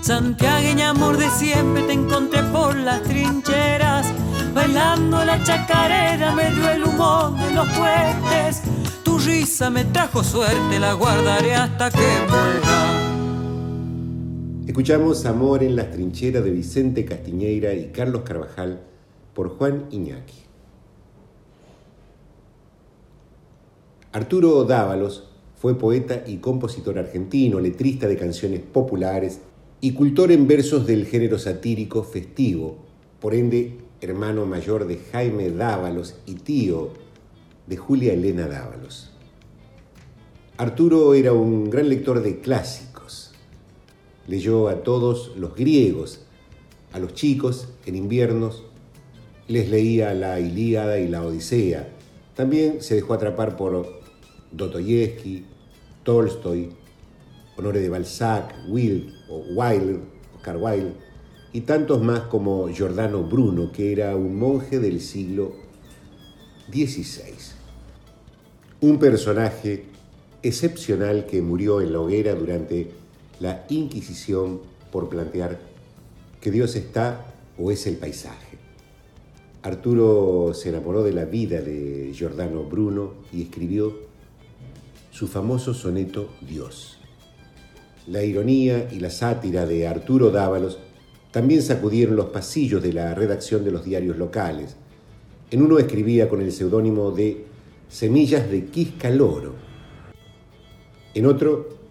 Santiagueña, 0.00 0.90
amor 0.90 1.16
de 1.16 1.30
siempre, 1.30 1.84
te 1.84 1.92
encontré 1.92 2.42
por 2.54 2.74
las 2.74 3.02
trincheras. 3.02 4.04
Bailando 4.52 5.24
la 5.24 5.40
chacarera, 5.44 6.34
me 6.34 6.50
dio 6.50 6.70
el 6.70 6.82
humo 6.82 7.36
de 7.40 7.54
los 7.54 7.68
cohetes. 7.68 8.62
Tu 9.04 9.16
risa 9.18 9.70
me 9.70 9.84
trajo 9.84 10.24
suerte, 10.24 10.80
la 10.80 10.94
guardaré 10.94 11.54
hasta 11.54 11.88
que 11.88 12.08
muera. 12.28 12.83
Escuchamos 14.66 15.26
Amor 15.26 15.62
en 15.62 15.76
las 15.76 15.90
trincheras 15.90 16.42
de 16.42 16.50
Vicente 16.50 17.04
Castiñeira 17.04 17.74
y 17.74 17.88
Carlos 17.88 18.22
Carvajal 18.22 18.80
por 19.34 19.50
Juan 19.50 19.84
Iñaki. 19.90 20.38
Arturo 24.12 24.64
Dávalos 24.64 25.28
fue 25.54 25.76
poeta 25.78 26.24
y 26.26 26.38
compositor 26.38 26.98
argentino, 26.98 27.60
letrista 27.60 28.08
de 28.08 28.16
canciones 28.16 28.60
populares 28.60 29.40
y 29.82 29.92
cultor 29.92 30.32
en 30.32 30.46
versos 30.48 30.86
del 30.86 31.04
género 31.04 31.38
satírico 31.38 32.02
festivo, 32.02 32.78
por 33.20 33.34
ende 33.34 33.76
hermano 34.00 34.46
mayor 34.46 34.86
de 34.86 34.96
Jaime 35.12 35.50
Dávalos 35.50 36.14
y 36.24 36.36
tío 36.36 36.88
de 37.66 37.76
Julia 37.76 38.14
Elena 38.14 38.46
Dávalos. 38.46 39.10
Arturo 40.56 41.12
era 41.12 41.34
un 41.34 41.68
gran 41.68 41.90
lector 41.90 42.22
de 42.22 42.40
clásicos. 42.40 42.93
Leyó 44.26 44.68
a 44.68 44.82
todos 44.82 45.32
los 45.36 45.54
griegos, 45.54 46.20
a 46.92 46.98
los 46.98 47.14
chicos 47.14 47.68
en 47.86 47.96
inviernos, 47.96 48.62
les 49.48 49.68
leía 49.68 50.14
la 50.14 50.40
Ilíada 50.40 50.98
y 50.98 51.08
la 51.08 51.22
Odisea. 51.22 51.88
También 52.34 52.82
se 52.82 52.94
dejó 52.94 53.14
atrapar 53.14 53.56
por 53.56 54.00
Dostoyevsky, 54.52 55.44
Tolstoy, 56.02 56.70
Honore 57.56 57.80
de 57.80 57.88
Balzac, 57.88 58.54
Will 58.68 59.12
o 59.28 59.44
Wilde, 59.54 60.00
Oscar 60.36 60.56
Wilde, 60.56 60.94
y 61.52 61.60
tantos 61.62 62.02
más 62.02 62.22
como 62.22 62.68
Giordano 62.68 63.22
Bruno, 63.22 63.70
que 63.70 63.92
era 63.92 64.16
un 64.16 64.36
monje 64.38 64.80
del 64.80 65.00
siglo 65.00 65.52
XVI. 66.72 67.34
Un 68.80 68.98
personaje 68.98 69.84
excepcional 70.42 71.26
que 71.26 71.40
murió 71.42 71.80
en 71.80 71.92
la 71.92 72.00
hoguera 72.00 72.34
durante 72.34 72.90
la 73.40 73.64
Inquisición 73.68 74.60
por 74.92 75.08
plantear 75.08 75.58
que 76.40 76.50
Dios 76.50 76.76
está 76.76 77.26
o 77.58 77.70
es 77.70 77.86
el 77.86 77.96
paisaje. 77.96 78.58
Arturo 79.62 80.52
se 80.52 80.68
enamoró 80.68 81.02
de 81.02 81.12
la 81.12 81.24
vida 81.24 81.60
de 81.60 82.12
Giordano 82.14 82.64
Bruno 82.64 83.14
y 83.32 83.42
escribió 83.42 83.94
su 85.10 85.26
famoso 85.26 85.72
soneto 85.72 86.28
Dios. 86.46 86.98
La 88.06 88.22
ironía 88.22 88.88
y 88.92 89.00
la 89.00 89.08
sátira 89.08 89.64
de 89.64 89.88
Arturo 89.88 90.30
Dávalos 90.30 90.78
también 91.30 91.62
sacudieron 91.62 92.16
los 92.16 92.26
pasillos 92.26 92.82
de 92.82 92.92
la 92.92 93.14
redacción 93.14 93.64
de 93.64 93.70
los 93.70 93.84
diarios 93.84 94.18
locales. 94.18 94.76
En 95.50 95.62
uno 95.62 95.78
escribía 95.78 96.28
con 96.28 96.42
el 96.42 96.52
seudónimo 96.52 97.10
de 97.10 97.44
Semillas 97.88 98.50
de 98.50 98.66
Quiscaloro. 98.66 99.54
En 101.14 101.26
otro 101.26 101.83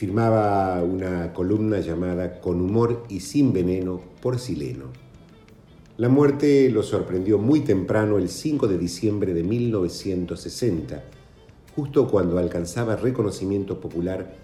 firmaba 0.00 0.82
una 0.82 1.32
columna 1.34 1.80
llamada 1.80 2.40
Con 2.40 2.62
humor 2.62 3.04
y 3.10 3.20
sin 3.20 3.52
veneno 3.52 4.00
por 4.22 4.38
Sileno. 4.38 4.86
La 5.98 6.08
muerte 6.08 6.70
lo 6.70 6.82
sorprendió 6.82 7.36
muy 7.36 7.60
temprano 7.60 8.16
el 8.16 8.30
5 8.30 8.66
de 8.66 8.78
diciembre 8.78 9.34
de 9.34 9.42
1960, 9.42 11.04
justo 11.76 12.08
cuando 12.08 12.38
alcanzaba 12.38 12.96
reconocimiento 12.96 13.78
popular 13.78 14.38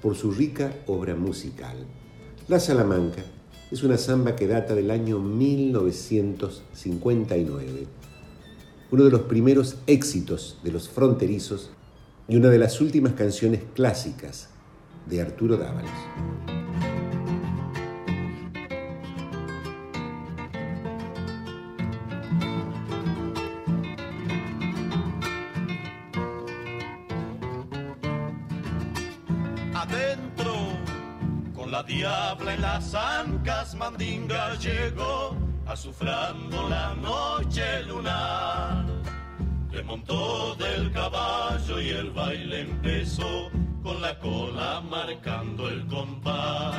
por 0.00 0.16
su 0.16 0.32
rica 0.32 0.72
obra 0.86 1.14
musical. 1.14 1.76
La 2.48 2.58
Salamanca 2.58 3.22
es 3.70 3.82
una 3.82 3.98
samba 3.98 4.34
que 4.34 4.46
data 4.46 4.74
del 4.74 4.90
año 4.90 5.18
1959, 5.18 7.86
uno 8.90 9.04
de 9.04 9.10
los 9.10 9.20
primeros 9.20 9.76
éxitos 9.86 10.58
de 10.64 10.72
los 10.72 10.88
fronterizos 10.88 11.68
y 12.28 12.36
una 12.36 12.48
de 12.48 12.56
las 12.56 12.80
últimas 12.80 13.12
canciones 13.12 13.60
clásicas 13.74 14.48
de 15.06 15.20
Arturo 15.20 15.56
Dávalos. 15.56 15.90
Adentro, 29.74 30.54
con 31.54 31.70
la 31.70 31.82
diabla 31.82 32.54
en 32.54 32.62
las 32.62 32.94
ancas, 32.94 33.74
Mandinga 33.74 34.54
llegó, 34.54 35.36
azufrando 35.66 36.68
la 36.68 36.94
noche 36.94 37.82
lunar. 37.84 38.86
Le 39.70 39.82
montó 39.82 40.54
del 40.56 40.92
caballo 40.92 41.80
y 41.80 41.88
el 41.88 42.10
baile 42.10 42.60
empezó 42.60 43.51
con 43.82 44.00
la 44.00 44.18
cola 44.18 44.80
marcando 44.80 45.68
el 45.68 45.86
compás. 45.86 46.74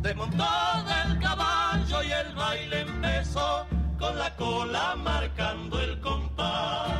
Desmontó 0.00 0.44
del 0.86 1.18
caballo 1.18 2.02
y 2.02 2.12
el 2.12 2.34
baile 2.34 2.80
empezó 2.82 3.66
con 3.98 4.16
la 4.16 4.34
cola 4.36 4.96
marcando 4.96 5.80
el 5.80 6.00
compás. 6.00 6.90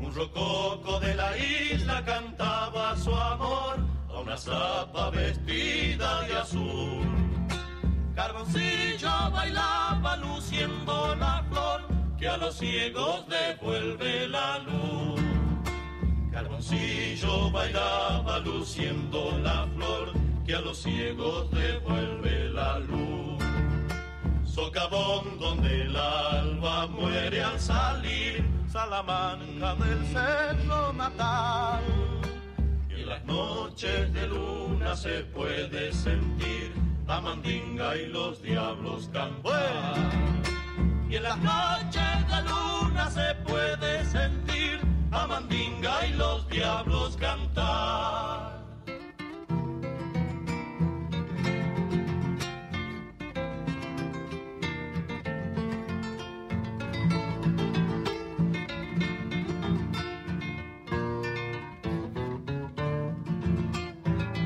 Un 0.00 0.12
rococo 0.14 0.98
de 1.00 1.14
la 1.14 1.36
isla 1.38 2.04
cantaba 2.04 2.96
su 2.96 3.14
amor 3.14 3.78
a 4.08 4.20
una 4.20 4.36
zapa 4.36 5.10
vestida 5.10 6.22
de 6.22 6.36
azul. 6.36 7.06
Carboncillo 8.14 9.30
bailaba 9.32 10.16
luciendo 10.16 11.14
la 11.16 11.44
flor 11.48 11.82
que 12.18 12.28
a 12.28 12.36
los 12.36 12.56
ciegos 12.56 13.24
devuelve 13.28 14.28
la 14.28 14.58
luz. 14.58 15.23
Carboncillo 16.34 17.48
bailaba 17.52 18.40
luciendo 18.40 19.38
la 19.38 19.68
flor 19.76 20.12
que 20.44 20.56
a 20.56 20.60
los 20.60 20.78
ciegos 20.82 21.48
devuelve 21.52 22.50
la 22.50 22.80
luz. 22.80 23.40
Socavón 24.44 25.38
donde 25.38 25.82
el 25.82 25.96
alba 25.96 26.88
muere 26.88 27.40
al 27.40 27.60
salir, 27.60 28.44
Salamanca 28.66 29.76
del 29.76 30.04
cerro 30.08 30.92
natal. 30.92 31.84
Y 32.90 33.02
en 33.02 33.08
las 33.10 33.24
noches 33.24 34.12
de 34.12 34.26
luna 34.26 34.96
se 34.96 35.20
puede 35.36 35.92
sentir 35.92 36.72
la 37.06 37.20
mandinga 37.20 37.96
y 37.96 38.06
los 38.06 38.42
diablos 38.42 39.08
cantar. 39.12 39.94
Y 41.08 41.14
en 41.14 41.22
las 41.22 41.38
noches 41.38 42.28
de 42.28 42.42
luna 42.42 43.08
se 43.08 43.34
puede 43.46 44.04
sentir 44.06 44.93
a 45.14 45.26
mandinga 45.26 46.06
y 46.06 46.12
los 46.14 46.48
diablos 46.48 47.16
cantar. 47.16 48.54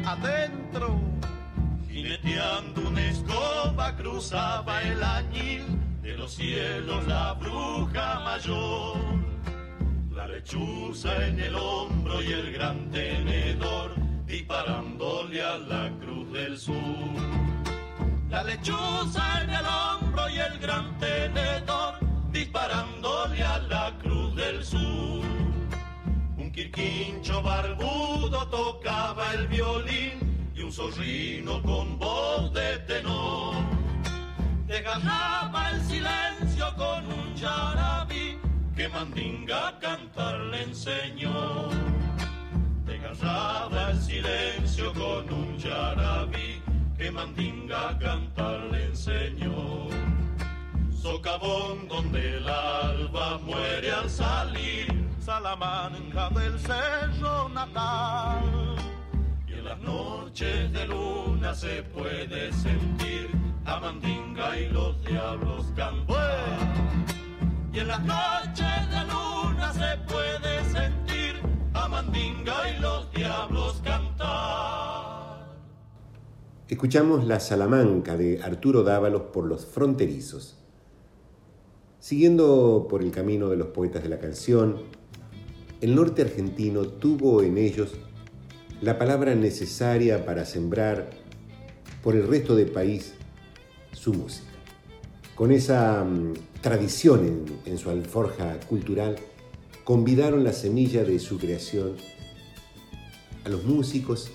Adentro, 0.05 1.01
jineteando 1.89 2.89
una 2.89 3.05
escoba, 3.09 3.97
cruzaba 3.97 4.83
el 4.83 5.03
añil 5.03 5.65
de 6.03 6.17
los 6.17 6.35
cielos 6.35 7.07
la 7.07 7.35
bruja 7.35 8.21
mayor 8.21 9.18
lechuza 10.29 11.27
en 11.27 11.41
el 11.41 11.55
hombro 11.57 12.23
y 12.23 12.33
el 12.33 12.53
gran 12.53 12.91
tenedor 12.91 13.95
disparándole 14.27 15.43
a 15.43 15.57
la 15.57 15.91
cruz 16.01 16.33
del 16.33 16.59
sur. 16.59 16.77
La 18.29 18.43
lechuza 18.45 19.43
en 19.43 19.51
el 19.51 19.65
hombro 19.65 20.29
y 20.29 20.39
el 20.39 20.59
gran 20.59 20.99
tenedor 20.99 21.95
disparándole 22.31 23.43
a 23.43 23.59
la 23.59 23.97
cruz 24.03 24.37
del 24.37 24.63
sur. 24.63 25.25
Un 26.37 26.53
quirquincho 26.53 27.43
barbudo 27.43 28.47
tocaba 28.49 29.33
el 29.33 29.49
violín 29.49 30.53
y 30.55 30.61
un 30.61 30.73
zorrino 30.73 31.63
con 31.63 31.99
voz 31.99 32.53
de 32.53 32.79
tenor. 32.81 33.55
Desgarraba 34.67 35.71
el 35.71 35.81
silencio 35.85 36.67
con 36.77 37.07
un 37.07 37.35
yarabí 37.35 37.88
que 38.89 38.95
Mandinga 38.95 39.79
cantar 39.81 40.39
le 40.51 40.63
enseñó. 40.63 41.69
Desgarraba 42.87 43.91
el 43.91 44.01
silencio 44.01 44.93
con 44.95 45.33
un 45.33 45.59
yarabí 45.59 46.63
que 46.97 47.11
Mandinga 47.11 47.99
cantar 47.99 48.61
le 48.73 48.87
enseñó. 48.87 49.89
Socavón 50.93 51.89
donde 51.89 52.37
el 52.37 52.49
alba 52.49 53.39
muere 53.39 53.91
al 53.91 54.11
salir, 54.11 54.87
Salamanca 55.21 56.31
del 56.31 56.59
cerro 56.59 57.49
natal. 57.51 58.77
Y 59.47 59.53
en 59.55 59.65
las 59.65 59.79
noches 59.81 60.73
de 60.73 60.87
luna 60.87 61.55
se 61.55 61.83
puede 61.83 62.53
sentir 62.53 63.31
a 63.65 63.81
Mandinga 63.81 64.59
y 64.59 64.69
los 64.71 65.03
diablos 65.05 65.67
cantar. 65.77 67.18
Y 67.73 67.81
en 67.81 67.89
las 67.89 68.01
noches 68.05 68.91
de 68.91 69.01
luna 69.13 69.73
se 69.73 69.99
puede 70.13 70.65
sentir 70.73 71.35
a 71.75 71.89
Mandinga 71.89 72.71
y 72.71 72.81
los 72.81 73.13
diablos 73.13 73.81
cantar. 73.85 75.47
Escuchamos 76.69 77.27
La 77.27 77.41
Salamanca 77.41 78.17
de 78.17 78.43
Arturo 78.43 78.83
Dávalos 78.83 79.23
por 79.33 79.45
los 79.45 79.67
fronterizos. 79.67 80.57
Siguiendo 82.01 82.87
por 82.89 83.03
el 83.03 83.11
camino 83.11 83.49
de 83.49 83.57
los 83.57 83.69
poetas 83.69 84.03
de 84.03 84.09
la 84.09 84.19
canción, 84.19 84.83
el 85.81 85.95
norte 85.95 86.23
argentino 86.23 86.87
tuvo 86.87 87.43
en 87.43 87.59
ellos 87.59 87.93
la 88.81 88.99
palabra 88.99 89.35
necesaria 89.35 90.25
para 90.25 90.47
sembrar 90.47 91.11
por 92.03 92.17
el 92.17 92.27
resto 92.27 92.57
del 92.57 92.71
país 92.71 93.15
su 93.93 94.15
música. 94.15 94.49
Con 95.35 95.53
esa 95.53 96.05
mm, 96.05 96.35
tradición 96.61 97.47
en, 97.65 97.79
su 97.79 97.91
alforja 97.91 98.59
cultural, 98.69 99.17
convidaron 99.85 100.45
la 100.45 100.53
semilla 100.53 101.05
de 101.05 101.19
su 101.19 101.39
creación 101.39 101.97
a 103.45 103.49
los 103.49 103.65
músicos 103.65 104.31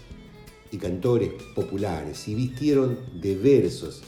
y 0.72 0.78
cantores 0.78 1.32
populares 1.56 2.28
y 2.28 2.36
vistieron 2.36 2.98
de 3.22 3.36
versos 3.36 4.04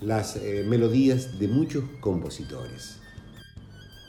las 0.00 0.36
eh, 0.36 0.64
melodías 0.66 1.38
de 1.38 1.48
muchos 1.48 1.84
compositores. 2.00 2.96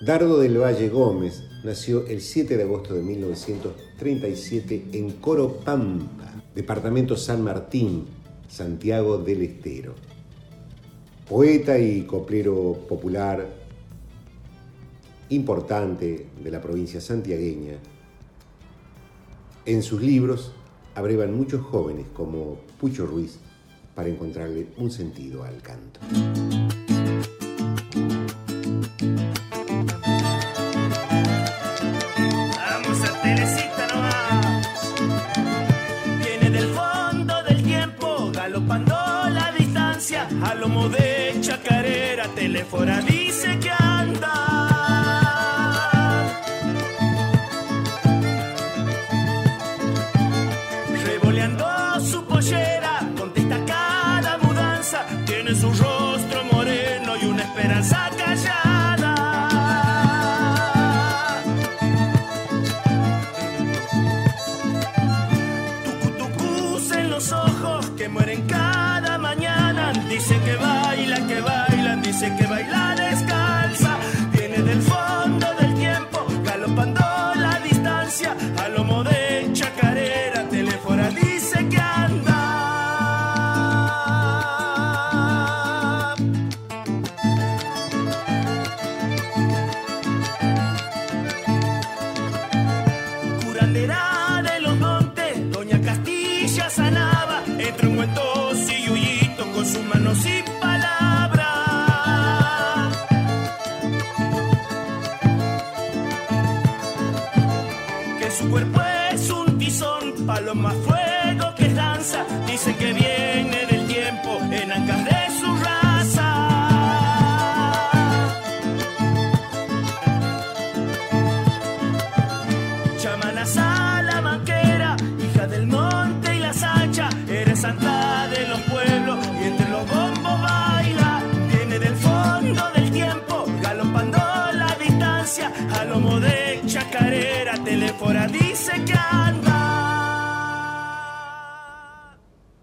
Dardo 0.02 0.40
del 0.40 0.58
Valle 0.58 0.90
Gómez 0.90 1.44
nació 1.64 2.08
el 2.08 2.22
7 2.22 2.58
de 2.58 2.64
agosto 2.64 2.94
de 2.94 3.04
1937 3.04 4.88
en 4.94 5.12
Coropampa, 5.12 6.42
departamento 6.56 7.18
San 7.18 7.44
Martín, 7.44 8.06
Santiago 8.48 9.18
del 9.18 9.44
Estero. 9.44 9.94
Poeta 11.28 11.78
y 11.80 12.04
coplero 12.04 12.86
popular 12.90 13.48
importante 15.30 16.28
de 16.44 16.52
la 16.52 16.62
provincia 16.62 17.00
santiagueña, 17.00 17.78
en 19.66 19.82
sus 19.82 20.02
libros 20.02 20.52
abrevan 20.96 21.36
muchos 21.36 21.62
jóvenes 21.62 22.08
como 22.14 22.58
Pucho 22.80 23.06
Ruiz 23.06 23.40
para 23.96 24.10
encontrarle 24.10 24.68
un 24.78 24.92
sentido 24.92 25.44
al 25.44 25.62
canto. 25.62 26.00
Teléfora 42.42 43.02
dice 43.02 43.60
que 43.60 43.81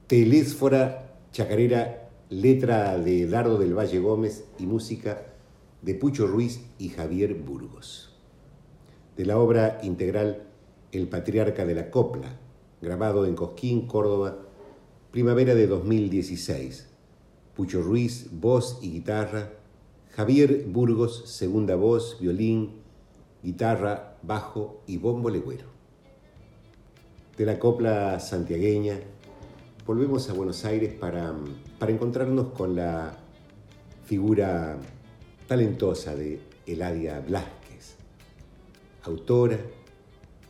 Telésfora 0.08 1.18
Chacarera, 1.32 2.08
letra 2.30 2.96
de 2.96 3.26
Dardo 3.26 3.58
del 3.58 3.76
Valle 3.76 3.98
Gómez 3.98 4.46
y 4.58 4.64
música 4.64 5.26
de 5.82 5.94
Pucho 5.94 6.26
Ruiz 6.26 6.62
y 6.78 6.88
Javier 6.88 7.34
Burgos. 7.34 8.16
De 9.18 9.26
la 9.26 9.38
obra 9.38 9.80
integral 9.82 10.44
El 10.92 11.08
Patriarca 11.08 11.66
de 11.66 11.74
la 11.74 11.90
Copla, 11.90 12.38
grabado 12.80 13.26
en 13.26 13.34
Cosquín, 13.34 13.86
Córdoba, 13.86 14.38
primavera 15.10 15.54
de 15.54 15.66
2016. 15.66 16.88
Pucho 17.54 17.82
Ruiz, 17.82 18.30
voz 18.32 18.78
y 18.80 18.92
guitarra. 18.92 19.52
Javier 20.12 20.64
Burgos, 20.68 21.24
segunda 21.26 21.76
voz, 21.76 22.16
violín, 22.18 22.80
guitarra, 23.42 24.16
bajo 24.22 24.80
y 24.86 24.96
bombo 24.96 25.28
legüero. 25.28 25.66
De 27.36 27.44
la 27.44 27.58
copla 27.58 28.18
santiagueña, 28.20 29.00
volvemos 29.88 30.28
a 30.28 30.34
Buenos 30.34 30.66
Aires 30.66 30.92
para, 30.92 31.34
para 31.78 31.90
encontrarnos 31.90 32.48
con 32.48 32.76
la 32.76 33.16
figura 34.04 34.76
talentosa 35.46 36.14
de 36.14 36.40
Eladia 36.66 37.20
Blasquez, 37.20 37.96
autora, 39.04 39.58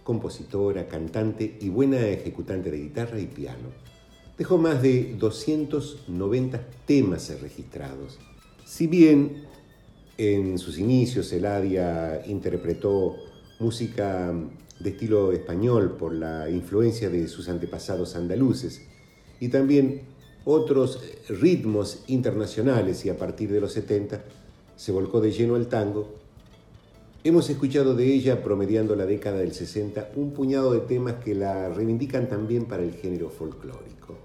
compositora, 0.02 0.88
cantante 0.88 1.56
y 1.60 1.68
buena 1.68 2.00
ejecutante 2.00 2.72
de 2.72 2.78
guitarra 2.78 3.20
y 3.20 3.26
piano. 3.26 3.68
Dejó 4.36 4.58
más 4.58 4.82
de 4.82 5.14
290 5.16 6.60
temas 6.84 7.40
registrados. 7.40 8.18
Si 8.64 8.88
bien 8.88 9.44
en 10.16 10.58
sus 10.58 10.80
inicios 10.80 11.32
Eladia 11.32 12.24
interpretó 12.26 13.14
música 13.60 14.34
de 14.80 14.90
estilo 14.90 15.30
español 15.30 15.96
por 15.96 16.12
la 16.12 16.50
influencia 16.50 17.08
de 17.08 17.28
sus 17.28 17.48
antepasados 17.48 18.16
andaluces, 18.16 18.82
y 19.40 19.48
también 19.48 20.02
otros 20.44 21.02
ritmos 21.28 22.04
internacionales 22.06 23.04
y 23.04 23.10
a 23.10 23.16
partir 23.16 23.50
de 23.52 23.60
los 23.60 23.72
70 23.72 24.22
se 24.76 24.92
volcó 24.92 25.20
de 25.20 25.32
lleno 25.32 25.56
al 25.56 25.66
tango. 25.66 26.14
Hemos 27.24 27.50
escuchado 27.50 27.94
de 27.94 28.06
ella, 28.06 28.42
promediando 28.42 28.94
la 28.96 29.04
década 29.04 29.38
del 29.38 29.52
60, 29.52 30.12
un 30.16 30.32
puñado 30.32 30.72
de 30.72 30.80
temas 30.80 31.16
que 31.16 31.34
la 31.34 31.68
reivindican 31.68 32.28
también 32.28 32.64
para 32.64 32.82
el 32.82 32.94
género 32.94 33.28
folclórico. 33.28 34.16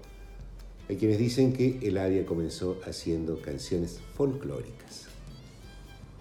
Hay 0.88 0.96
quienes 0.96 1.18
dicen 1.18 1.52
que 1.52 1.78
Eladia 1.82 2.24
comenzó 2.24 2.78
haciendo 2.86 3.40
canciones 3.40 4.00
folclóricas. 4.14 5.06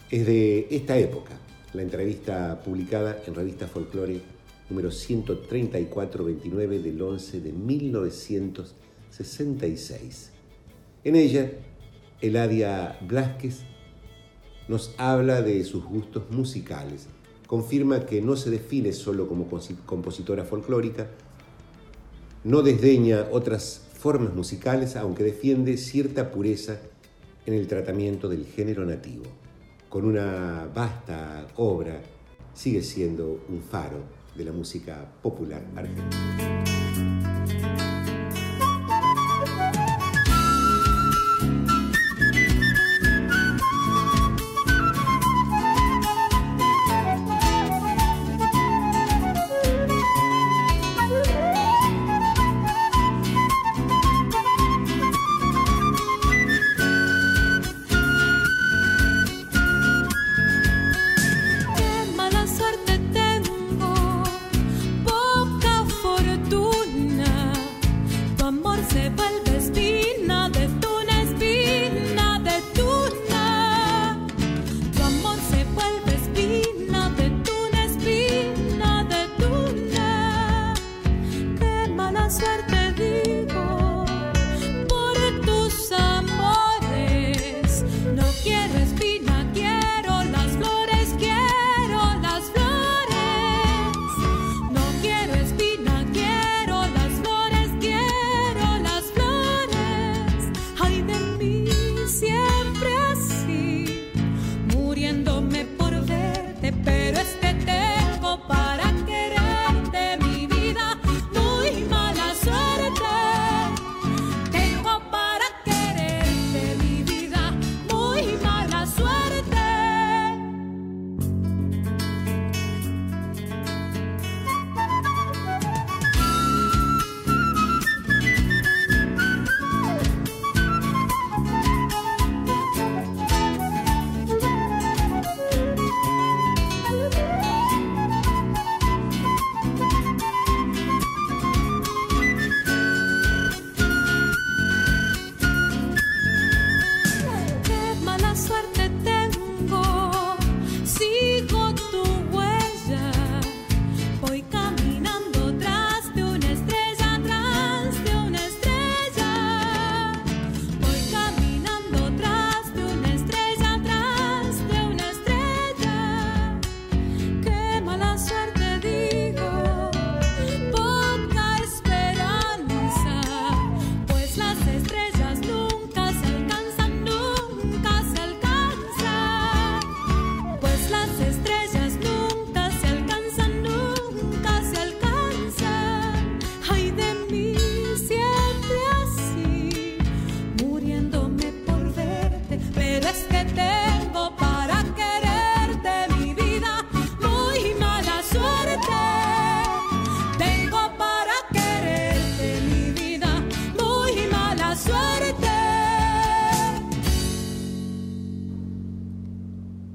Es 0.09 0.25
de 0.25 0.67
esta 0.69 0.97
época 0.97 1.33
la 1.73 1.81
entrevista 1.81 2.61
publicada 2.63 3.21
en 3.25 3.35
Revista 3.35 3.67
Folklore 3.67 4.21
número 4.69 4.89
134-29 4.89 6.81
del 6.81 7.01
11 7.01 7.41
de 7.41 7.51
1966. 7.51 10.31
En 11.03 11.15
ella, 11.15 11.51
Eladia 12.21 12.99
Blasquez 13.01 13.63
nos 14.67 14.93
habla 14.97 15.41
de 15.41 15.63
sus 15.65 15.83
gustos 15.83 16.31
musicales, 16.31 17.07
confirma 17.47 18.05
que 18.05 18.21
no 18.21 18.37
se 18.37 18.49
define 18.49 18.93
solo 18.93 19.27
como 19.27 19.45
compositora 19.85 20.45
folclórica, 20.45 21.09
no 22.45 22.61
desdeña 22.61 23.27
otras 23.31 23.81
formas 23.93 24.33
musicales, 24.33 24.95
aunque 24.95 25.23
defiende 25.23 25.75
cierta 25.77 26.31
pureza 26.31 26.79
en 27.45 27.53
el 27.53 27.67
tratamiento 27.67 28.29
del 28.29 28.45
género 28.45 28.85
nativo. 28.85 29.25
Con 29.89 30.05
una 30.05 30.69
vasta 30.73 31.45
obra, 31.57 32.01
sigue 32.53 32.81
siendo 32.81 33.43
un 33.49 33.61
faro 33.61 34.22
de 34.35 34.45
la 34.45 34.51
música 34.51 35.05
popular 35.21 35.63
argentina. 35.75 36.82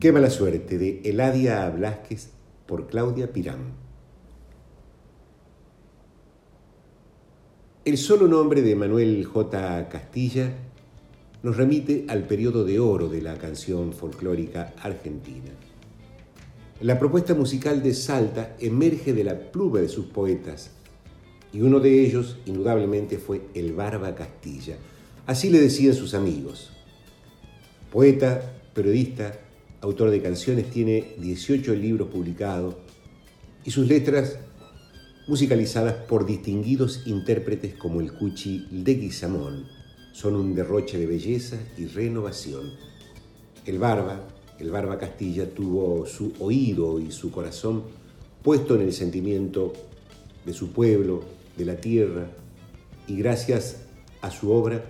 Qué 0.01 0.13
mala 0.13 0.31
suerte 0.31 0.79
de 0.79 1.01
Eladia 1.03 1.69
Blasquez 1.71 2.29
por 2.67 2.87
Claudia 2.87 3.33
Pirán. 3.33 3.73
El 7.85 7.99
solo 7.99 8.29
nombre 8.29 8.63
de 8.63 8.77
Manuel 8.77 9.25
J. 9.25 9.89
Castilla 9.89 10.53
nos 11.43 11.57
remite 11.57 12.05
al 12.07 12.29
periodo 12.29 12.65
de 12.65 12.79
oro 12.79 13.09
de 13.09 13.23
la 13.23 13.39
canción 13.39 13.93
folclórica 13.93 14.73
argentina. 14.81 15.51
La 16.81 16.97
propuesta 17.01 17.35
musical 17.35 17.83
de 17.83 17.93
Salta 17.93 18.55
emerge 18.61 19.13
de 19.13 19.25
la 19.25 19.51
pluma 19.51 19.81
de 19.81 19.89
sus 19.89 20.07
poetas, 20.07 20.71
y 21.53 21.63
uno 21.63 21.81
de 21.81 22.07
ellos, 22.07 22.39
indudablemente, 22.47 23.19
fue 23.19 23.41
el 23.53 23.73
Barba 23.73 24.15
Castilla. 24.15 24.77
Así 25.27 25.51
le 25.51 25.61
decían 25.61 25.95
sus 25.95 26.15
amigos. 26.15 26.71
Poeta, 27.91 28.53
periodista, 28.75 29.41
autor 29.81 30.11
de 30.11 30.23
canciones, 30.23 30.71
tiene 30.71 31.15
18 31.19 31.75
libros 31.75 32.09
publicados 32.09 32.75
y 33.65 33.71
sus 33.71 33.87
letras 33.87 34.39
musicalizadas 35.29 35.95
por 35.95 36.25
distinguidos 36.25 37.03
intérpretes 37.07 37.75
como 37.75 38.01
el 38.01 38.13
Cuchi 38.13 38.67
Leguizamón, 38.71 39.67
son 40.13 40.35
un 40.35 40.55
derroche 40.55 40.99
de 40.99 41.07
belleza 41.07 41.57
y 41.77 41.87
renovación. 41.87 42.73
El 43.67 43.79
Barba, 43.79 44.27
el 44.59 44.71
Barba 44.71 44.99
Castilla, 44.99 45.49
tuvo 45.49 46.07
su 46.07 46.33
oído 46.41 46.99
y 46.99 47.13
su 47.13 47.31
corazón 47.31 47.85
puesto 48.43 48.75
en 48.75 48.81
el 48.81 48.93
sentimiento 48.93 49.75
de 50.47 50.55
su 50.55 50.73
pueblo, 50.73 51.23
de 51.57 51.67
la 51.67 51.77
tierra, 51.77 52.31
y 53.07 53.17
gracias 53.17 53.83
a 54.23 54.31
su 54.31 54.51
obra, 54.51 54.83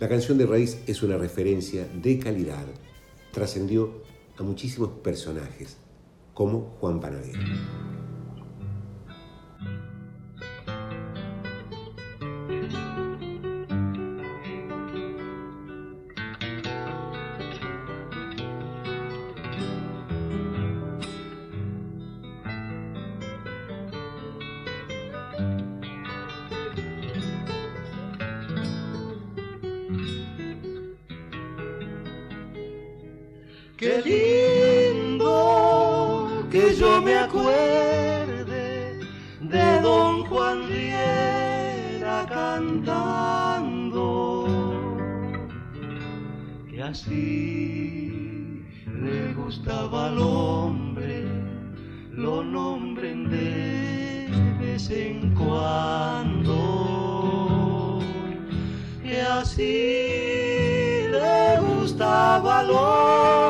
la 0.00 0.08
canción 0.08 0.38
de 0.38 0.46
raíz 0.46 0.78
es 0.86 1.02
una 1.02 1.18
referencia 1.18 1.86
de 2.02 2.18
calidad. 2.18 2.64
Trascendió 3.32 4.02
a 4.38 4.42
muchísimos 4.42 4.90
personajes, 5.02 5.76
como 6.32 6.76
Juan 6.80 7.00
Panadero. 7.00 7.40
Cantando, 42.58 44.44
que 46.68 46.82
así 46.82 48.64
le 49.00 49.32
gustaba 49.34 50.06
al 50.06 50.18
hombre, 50.18 51.24
lo 52.10 52.42
nombren 52.42 53.30
de 53.30 54.28
vez 54.60 54.90
en 54.90 55.32
cuando, 55.34 56.58
que 59.04 59.20
así 59.20 61.06
le 61.12 61.60
gustaba 61.60 62.58
al 62.60 62.70
hombre, 62.70 63.47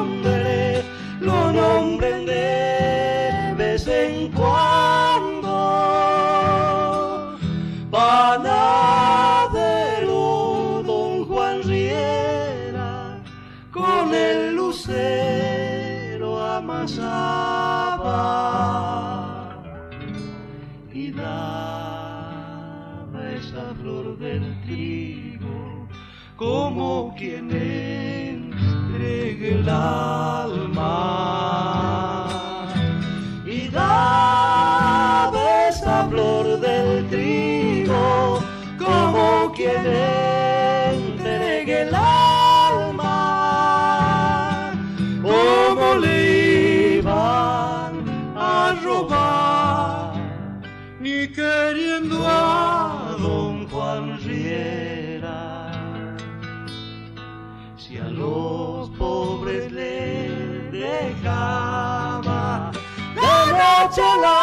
noche 63.98 64.37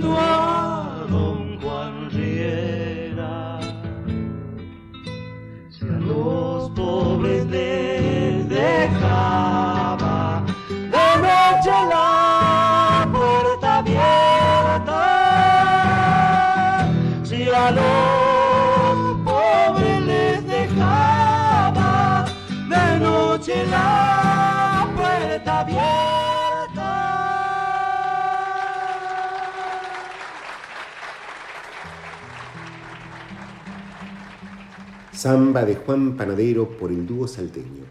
cuando 0.00 0.25
Samba 35.16 35.64
de 35.64 35.76
Juan 35.76 36.14
Panadero 36.14 36.76
por 36.76 36.92
el 36.92 37.06
dúo 37.06 37.26
salteño. 37.26 37.84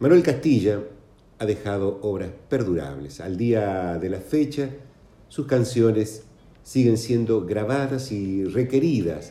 Manuel 0.00 0.24
Castilla 0.24 0.80
ha 1.38 1.46
dejado 1.46 2.00
obras 2.02 2.30
perdurables. 2.48 3.20
Al 3.20 3.36
día 3.36 3.96
de 3.98 4.10
la 4.10 4.18
fecha, 4.18 4.70
sus 5.28 5.46
canciones 5.46 6.24
siguen 6.64 6.98
siendo 6.98 7.46
grabadas 7.46 8.10
y 8.10 8.44
requeridas 8.44 9.30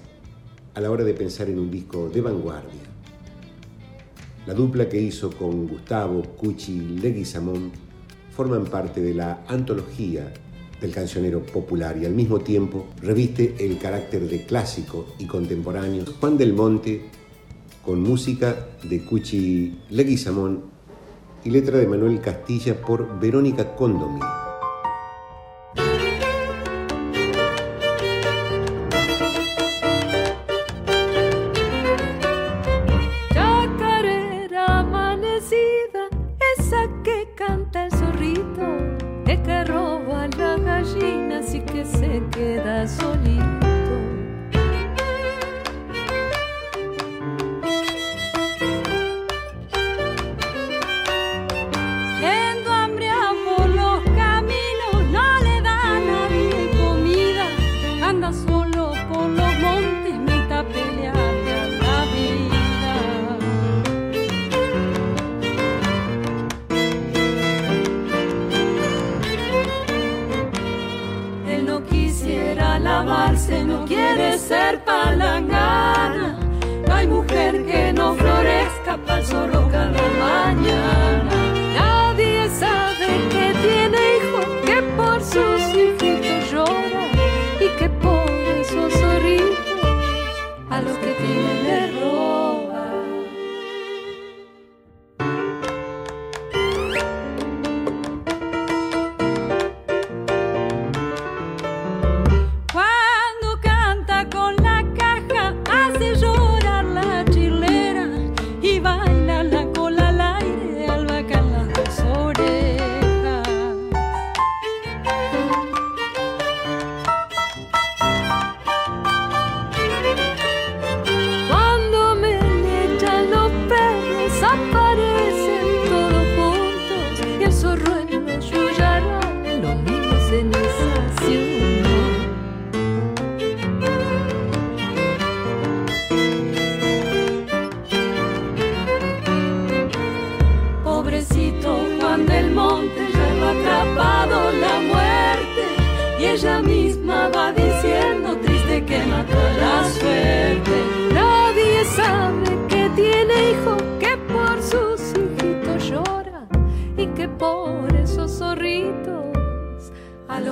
a 0.73 0.79
la 0.79 0.89
hora 0.89 1.03
de 1.03 1.13
pensar 1.13 1.49
en 1.49 1.59
un 1.59 1.69
disco 1.69 2.07
de 2.07 2.21
vanguardia. 2.21 2.81
La 4.47 4.53
dupla 4.53 4.87
que 4.87 5.01
hizo 5.01 5.29
con 5.31 5.67
Gustavo 5.67 6.23
Cuchi 6.37 6.79
Leguizamón 6.79 7.73
forman 8.31 8.63
parte 8.63 9.01
de 9.01 9.15
la 9.15 9.43
antología 9.49 10.31
del 10.81 10.91
cancionero 10.91 11.41
popular 11.41 11.97
y 12.01 12.05
al 12.05 12.13
mismo 12.13 12.39
tiempo 12.39 12.87
reviste 13.01 13.55
el 13.59 13.77
carácter 13.77 14.27
de 14.27 14.45
clásico 14.45 15.07
y 15.19 15.25
contemporáneo 15.25 16.05
Juan 16.19 16.37
del 16.37 16.53
Monte 16.53 17.01
con 17.85 18.01
música 18.01 18.67
de 18.83 19.03
Cuchi 19.03 19.79
Leguizamón 19.89 20.63
y 21.43 21.49
letra 21.49 21.77
de 21.77 21.87
Manuel 21.87 22.19
Castilla 22.21 22.79
por 22.79 23.19
Verónica 23.19 23.75
Condomi. 23.75 24.38
Ser 74.49 74.78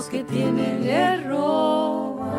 que 0.10 0.24
tiene 0.24 0.80
le 0.80 1.24
roba. 1.24 2.34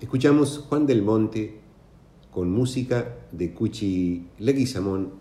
Escuchamos 0.00 0.64
Juan 0.68 0.86
del 0.86 1.02
Monte 1.02 1.58
con 2.30 2.50
música 2.50 3.16
de 3.32 3.52
Cuchi 3.52 4.26
Leguizamón 4.38 5.12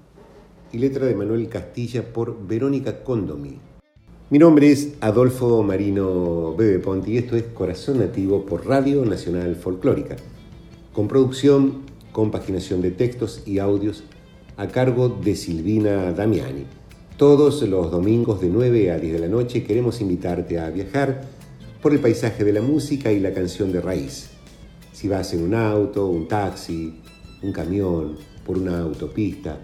y 0.72 0.78
letra 0.78 1.06
de 1.06 1.16
Manuel 1.16 1.48
Castilla 1.50 2.14
por 2.14 2.46
Verónica 2.46 3.04
Condomi. 3.04 3.58
Mi 4.30 4.40
nombre 4.40 4.72
es 4.72 4.96
Adolfo 5.02 5.64
Marino 5.64 6.56
Bebe 6.56 6.80
Ponti 6.80 7.14
y 7.14 7.18
esto 7.18 7.36
es 7.36 7.44
Corazón 7.44 8.00
Nativo 8.00 8.46
por 8.46 8.68
Radio 8.68 9.06
Nacional 9.06 9.56
Folclórica, 9.56 10.16
con 10.94 11.08
producción, 11.08 11.84
compaginación 12.12 12.82
de 12.82 12.92
textos 12.92 13.44
y 13.46 13.60
audios 13.60 14.04
a 14.58 14.68
cargo 14.68 15.10
de 15.10 15.36
Silvina 15.36 16.12
Damiani. 16.12 16.66
Todos 17.18 17.62
los 17.62 17.92
domingos 17.92 18.42
de 18.42 18.50
9 18.50 18.92
a 18.92 18.98
10 18.98 19.14
de 19.14 19.20
la 19.20 19.30
noche 19.30 19.64
queremos 19.64 20.02
invitarte 20.02 20.60
a 20.60 20.70
viajar 20.70 21.22
por 21.82 21.94
el 21.94 22.02
paisaje 22.02 22.44
de 22.44 22.52
la 22.52 22.60
música 22.60 23.10
y 23.10 23.22
la 23.22 23.34
canción 23.34 23.72
de 23.72 23.80
raíz. 23.80 24.32
Si 24.92 25.08
vas 25.08 25.34
en 25.34 25.44
un 25.44 25.54
auto, 25.54 26.08
un 26.08 26.28
taxi, 26.28 27.00
un 27.42 27.54
camión, 27.54 28.18
por 28.46 28.58
una 28.58 28.80
autopista, 28.80 29.58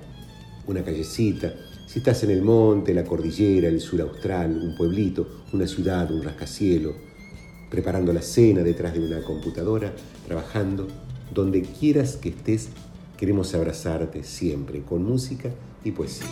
una 0.65 0.81
callecita, 0.81 1.53
si 1.87 1.99
estás 1.99 2.23
en 2.23 2.31
el 2.31 2.41
monte, 2.41 2.93
la 2.93 3.03
cordillera, 3.03 3.67
el 3.67 3.81
sur 3.81 3.99
austral, 3.99 4.55
un 4.55 4.77
pueblito, 4.77 5.27
una 5.51 5.67
ciudad, 5.67 6.09
un 6.09 6.23
rascacielo, 6.23 6.93
preparando 7.69 8.13
la 8.13 8.21
cena 8.21 8.63
detrás 8.63 8.93
de 8.93 9.05
una 9.05 9.21
computadora, 9.23 9.93
trabajando, 10.25 10.87
donde 11.33 11.63
quieras 11.63 12.15
que 12.15 12.29
estés, 12.29 12.69
queremos 13.17 13.53
abrazarte 13.53 14.23
siempre 14.23 14.83
con 14.83 15.03
música 15.03 15.49
y 15.83 15.91
poesía. 15.91 16.29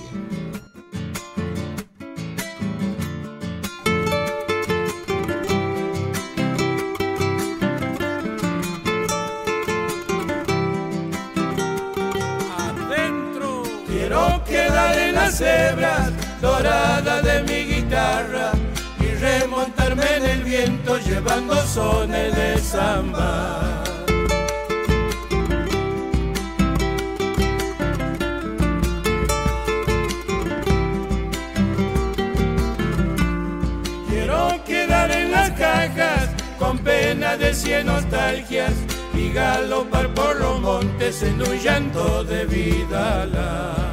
Llevando 21.06 21.56
sones 21.66 22.36
de 22.36 22.58
samba. 22.58 23.84
Quiero 34.10 34.64
quedar 34.66 35.12
en 35.12 35.32
las 35.32 35.52
cajas 35.52 36.30
con 36.58 36.78
pena 36.80 37.38
de 37.38 37.54
cien 37.54 37.86
nostalgias 37.86 38.74
y 39.14 39.32
galopar 39.32 40.14
por 40.14 40.36
los 40.36 40.60
montes 40.60 41.24
en 41.24 41.42
un 41.42 41.58
llanto 41.60 42.24
de 42.26 42.46
vida. 42.46 43.89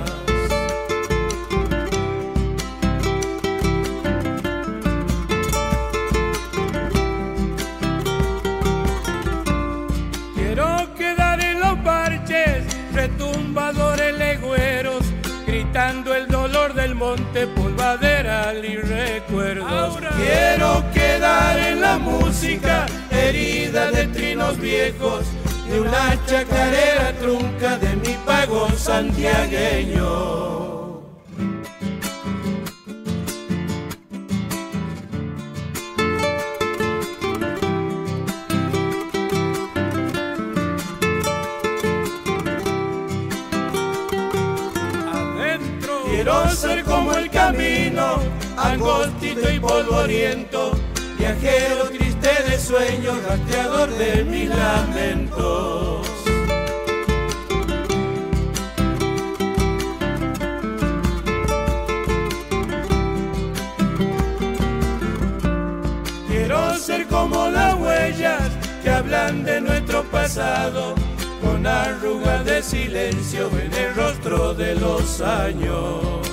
Monte, 17.37 17.47
polvaderal 17.49 18.65
y 18.65 18.77
recuerdos. 18.77 19.99
Quiero 20.17 20.83
quedar 20.93 21.59
en 21.59 21.81
la 21.81 21.99
música, 21.99 22.87
herida 23.11 23.91
de 23.91 24.07
trinos 24.07 24.59
viejos, 24.59 25.27
de 25.69 25.81
una 25.81 26.17
chacarera 26.27 27.13
trunca 27.21 27.77
de 27.79 27.97
mi 27.97 28.15
pago 28.25 28.71
santiagueño. 28.71 30.66
Camino, 47.47 48.19
angostito 48.57 49.49
y 49.49 49.61
polvoriento, 49.61 50.73
viajero 51.17 51.85
triste 51.97 52.29
de 52.49 52.59
sueños, 52.59 53.17
rastreador 53.23 53.89
de 53.91 54.25
mis 54.25 54.49
lamentos. 54.49 56.09
Quiero 66.27 66.75
ser 66.79 67.07
como 67.07 67.49
las 67.49 67.75
huellas 67.77 68.51
que 68.83 68.91
hablan 68.91 69.45
de 69.45 69.61
nuestro 69.61 70.03
pasado, 70.11 70.97
con 71.41 71.65
arrugas 71.65 72.45
de 72.45 72.61
silencio 72.61 73.49
en 73.51 73.73
el 73.73 73.95
rostro 73.95 74.53
de 74.53 74.75
los 74.75 75.21
años. 75.21 76.26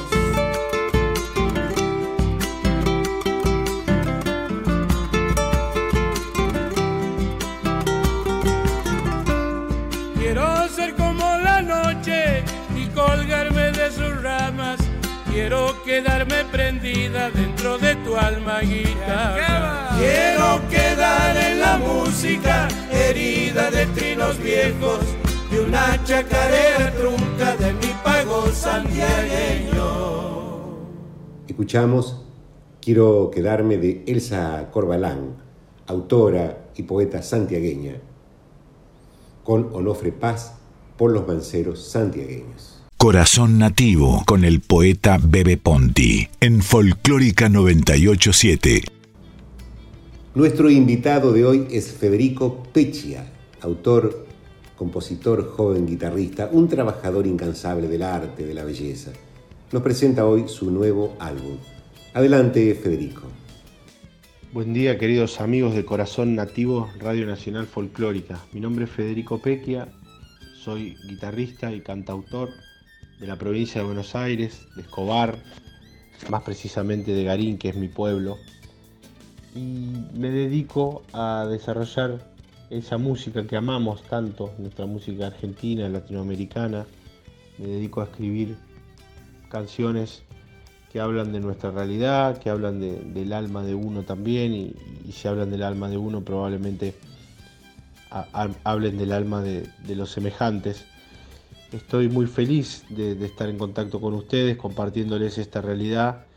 Prendida 16.79 17.29
dentro 17.31 17.77
de 17.77 17.95
tu 17.97 18.15
alma 18.15 18.61
guitarra. 18.61 19.89
Quiero 19.97 20.61
quedar 20.69 21.37
en 21.37 21.59
la 21.59 21.77
música, 21.77 22.67
herida 22.91 23.69
de 23.71 23.85
trinos 23.87 24.39
viejos, 24.39 24.99
de 25.51 25.61
una 25.61 26.03
chacarera 26.03 26.91
trunca 26.93 27.55
de 27.57 27.73
mi 27.73 27.93
pago 28.03 28.47
santiagueño. 28.47 29.83
Escuchamos 31.47 32.19
Quiero 32.81 33.31
quedarme 33.31 33.77
de 33.77 34.03
Elsa 34.07 34.69
Corbalán, 34.69 35.37
autora 35.87 36.67
y 36.75 36.83
poeta 36.83 37.21
santiagueña, 37.21 38.01
con 39.45 39.73
Onofre 39.73 40.11
Paz 40.11 40.55
por 40.97 41.11
los 41.11 41.25
manceros 41.25 41.81
santiagueños. 41.81 42.72
Corazón 43.03 43.59
Nativo 43.59 44.23
con 44.25 44.45
el 44.45 44.61
poeta 44.61 45.19
Bebe 45.21 45.57
Ponti 45.57 46.25
en 46.39 46.61
Folclórica 46.61 47.49
987. 47.49 48.81
Nuestro 50.35 50.69
invitado 50.69 51.33
de 51.33 51.43
hoy 51.43 51.67
es 51.69 51.91
Federico 51.91 52.63
Peccia, 52.71 53.29
autor, 53.59 54.25
compositor, 54.77 55.49
joven 55.49 55.85
guitarrista, 55.85 56.47
un 56.49 56.69
trabajador 56.69 57.27
incansable 57.27 57.89
del 57.89 58.03
arte, 58.03 58.45
de 58.45 58.53
la 58.53 58.63
belleza. 58.63 59.11
Nos 59.73 59.83
presenta 59.83 60.25
hoy 60.25 60.45
su 60.47 60.71
nuevo 60.71 61.17
álbum. 61.19 61.57
Adelante, 62.13 62.73
Federico. 62.73 63.23
Buen 64.53 64.73
día, 64.73 64.97
queridos 64.97 65.41
amigos 65.41 65.75
de 65.75 65.83
Corazón 65.83 66.35
Nativo 66.35 66.89
Radio 67.01 67.25
Nacional 67.25 67.67
Folclórica. 67.67 68.39
Mi 68.53 68.61
nombre 68.61 68.85
es 68.85 68.91
Federico 68.91 69.41
Pequia, 69.41 69.89
soy 70.63 70.95
guitarrista 71.09 71.73
y 71.73 71.81
cantautor 71.81 72.47
de 73.19 73.27
la 73.27 73.35
provincia 73.37 73.81
de 73.81 73.85
Buenos 73.87 74.15
Aires, 74.15 74.67
de 74.75 74.81
Escobar, 74.81 75.37
más 76.29 76.43
precisamente 76.43 77.13
de 77.13 77.23
Garín, 77.23 77.57
que 77.57 77.69
es 77.69 77.75
mi 77.75 77.87
pueblo. 77.87 78.37
Y 79.55 79.93
me 80.17 80.29
dedico 80.29 81.03
a 81.13 81.45
desarrollar 81.49 82.19
esa 82.69 82.97
música 82.97 83.45
que 83.45 83.55
amamos 83.55 84.01
tanto, 84.03 84.53
nuestra 84.57 84.85
música 84.85 85.27
argentina, 85.27 85.87
latinoamericana. 85.89 86.85
Me 87.59 87.67
dedico 87.67 88.01
a 88.01 88.05
escribir 88.05 88.55
canciones 89.49 90.23
que 90.91 90.99
hablan 90.99 91.31
de 91.31 91.39
nuestra 91.39 91.71
realidad, 91.71 92.37
que 92.39 92.49
hablan 92.49 92.79
de- 92.79 92.99
del 92.99 93.33
alma 93.33 93.63
de 93.63 93.75
uno 93.75 94.03
también, 94.03 94.53
y, 94.53 94.75
si 95.11 95.27
hablan 95.27 95.51
del 95.51 95.63
alma 95.63 95.89
de 95.89 95.97
uno 95.97 96.21
probablemente 96.21 96.95
ha- 98.09 98.27
ha- 98.33 98.49
hablen 98.63 98.97
del 98.97 99.11
alma 99.11 99.41
de 99.41 99.67
los 99.95 100.11
semejantes. 100.11 100.85
Estoy 101.73 102.07
muy 102.07 102.27
feliz 102.27 102.85
de, 102.89 103.13
estar 103.25 103.49
en 103.49 103.57
contacto 103.57 103.99
con 103.99 104.13
ustedes, 104.13 104.57
compartiéndoles 104.57 105.39
esta 105.39 105.59
realidad. 105.59 106.27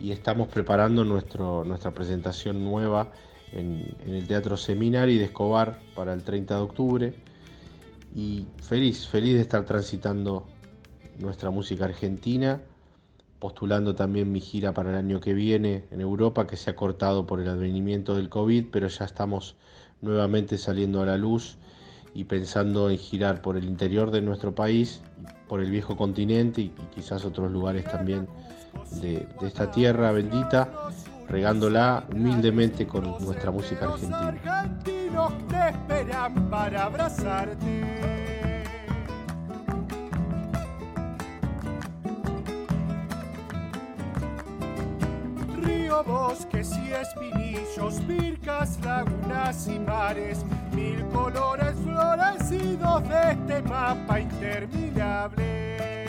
Y 0.00 0.10
estamos 0.10 0.48
preparando 0.48 1.04
nuestra 1.04 1.94
presentación 1.94 2.64
nueva 2.64 3.12
en, 3.52 3.94
en 4.04 4.14
el 4.14 4.26
Teatro 4.26 4.56
Seminari 4.56 5.18
de 5.18 5.26
Escobar 5.26 5.78
para 5.94 6.12
el 6.12 6.24
30 6.24 6.56
de 6.56 6.60
octubre. 6.60 7.14
Y 8.12 8.46
feliz, 8.60 9.06
feliz 9.06 9.34
de 9.34 9.40
estar 9.42 9.64
transitando 9.64 10.48
nuestra 11.20 11.50
música 11.50 11.84
argentina, 11.84 12.60
postulando 13.38 13.94
también 13.94 14.32
mi 14.32 14.40
gira 14.40 14.74
para 14.74 14.90
el 14.90 14.96
año 14.96 15.20
que 15.20 15.32
viene 15.32 15.84
en 15.92 16.00
Europa, 16.00 16.48
que 16.48 16.56
se 16.56 16.70
ha 16.70 16.74
cortado 16.74 17.24
por 17.24 17.40
el 17.40 17.48
advenimiento 17.48 18.16
del 18.16 18.28
COVID, 18.30 18.66
pero 18.72 18.88
ya 18.88 19.04
estamos 19.04 19.54
nuevamente 20.00 20.58
saliendo 20.58 21.02
a 21.02 21.06
la 21.06 21.16
luz 21.16 21.56
y 22.14 22.24
pensando 22.24 22.88
en 22.88 22.96
girar 22.96 23.42
por 23.42 23.56
el 23.56 23.64
interior 23.64 24.10
de 24.10 24.22
nuestro 24.22 24.54
país, 24.54 25.02
por 25.48 25.60
el 25.60 25.70
viejo 25.70 25.96
continente 25.96 26.62
y, 26.62 26.72
quizás 26.94 27.24
otros 27.24 27.50
lugares 27.50 27.84
también 27.84 28.28
de, 29.02 29.26
de 29.40 29.46
esta 29.46 29.70
tierra 29.70 30.12
bendita, 30.12 30.70
regándola 31.28 32.04
humildemente 32.12 32.86
con 32.86 33.04
nuestra 33.24 33.50
música 33.50 33.86
argentina. 33.86 34.34
Bosques 46.02 46.70
y 46.76 46.92
espinillos, 46.92 48.04
vircas, 48.06 48.78
lagunas 48.82 49.68
y 49.68 49.78
mares, 49.78 50.44
mil 50.72 51.04
colores 51.08 51.74
florecidos 51.84 53.08
de 53.08 53.30
este 53.30 53.62
mapa 53.62 54.20
interminable. 54.20 56.03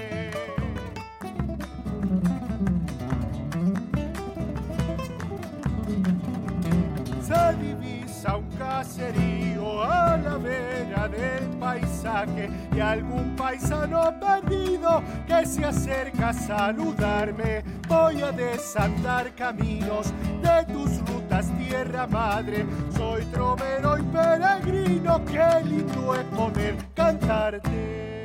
Caserío 8.86 9.83
a 9.83 10.15
la 10.17 10.38
vera 10.38 11.07
del 11.07 11.49
paisaje 11.59 12.49
y 12.75 12.79
algún 12.79 13.36
paisano 13.36 14.13
perdido 14.19 15.01
que 15.27 15.45
se 15.45 15.65
acerca 15.65 16.29
a 16.29 16.33
saludarme. 16.33 17.63
Voy 17.88 18.21
a 18.21 18.31
desandar 18.31 19.33
caminos 19.33 20.13
de 20.41 20.73
tus 20.73 20.99
rutas, 21.09 21.47
tierra 21.57 22.05
madre. 22.05 22.65
Soy 22.95 23.25
trovero 23.25 23.97
y 23.97 24.03
peregrino, 24.03 25.25
qué 25.25 25.63
lindo 25.65 26.13
es 26.13 26.25
poder 26.25 26.75
cantarte. 26.93 28.24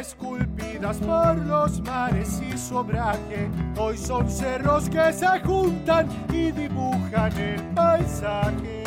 Esculpidas 0.00 0.96
por 0.96 1.36
los 1.46 1.80
mares 1.82 2.40
y 2.40 2.56
su 2.56 2.76
obraje 2.76 3.50
hoy 3.76 3.98
son 3.98 4.30
cerros 4.30 4.88
que 4.88 5.12
se 5.12 5.26
juntan 5.44 6.08
y 6.32 6.50
dibujan 6.52 7.36
el 7.38 7.60
paisaje. 7.74 8.84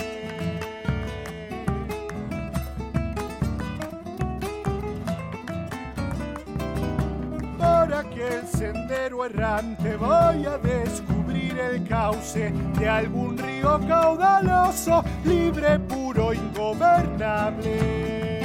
Por 7.59 7.93
aquel 7.93 8.47
sendero 8.47 9.25
errante 9.25 9.95
voy 9.97 10.47
a 10.47 10.57
descubrir 10.57 11.59
el 11.59 11.87
cauce 11.87 12.51
de 12.79 12.89
algún 12.89 13.37
río 13.37 13.79
caudaloso, 13.87 15.03
libre, 15.23 15.77
puro, 15.79 16.33
ingobernable. 16.33 18.42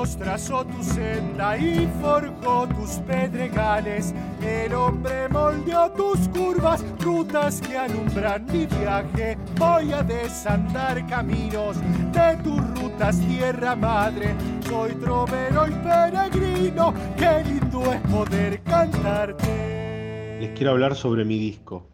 Dios 0.00 0.16
trazó 0.16 0.64
tu 0.64 0.82
senda 0.82 1.58
y 1.58 1.86
forjó 2.00 2.66
tus 2.68 2.92
pedregales. 3.06 4.14
El 4.40 4.72
hombre 4.72 5.28
moldeó 5.28 5.90
tus 5.90 6.26
curvas, 6.28 6.82
rutas 7.00 7.60
que 7.60 7.76
alumbran 7.76 8.46
mi 8.46 8.64
viaje. 8.64 9.36
Voy 9.58 9.92
a 9.92 10.02
desandar 10.02 11.06
caminos 11.06 11.76
de 12.12 12.38
tus 12.42 12.80
rutas, 12.80 13.20
tierra 13.20 13.76
madre. 13.76 14.34
Soy 14.66 14.94
trovero 14.94 15.66
y 15.68 15.72
peregrino, 15.72 16.94
qué 17.18 17.44
lindo 17.44 17.92
es 17.92 18.00
poder 18.10 18.62
cantarte. 18.62 20.38
Les 20.40 20.56
quiero 20.56 20.70
hablar 20.70 20.94
sobre 20.94 21.26
mi 21.26 21.38
disco. 21.38 21.86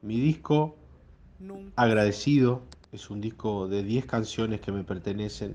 Mi 0.00 0.18
disco, 0.20 0.78
agradecido, 1.76 2.62
es 2.92 3.10
un 3.10 3.20
disco 3.20 3.68
de 3.68 3.82
10 3.82 4.06
canciones 4.06 4.62
que 4.62 4.72
me 4.72 4.84
pertenecen 4.84 5.54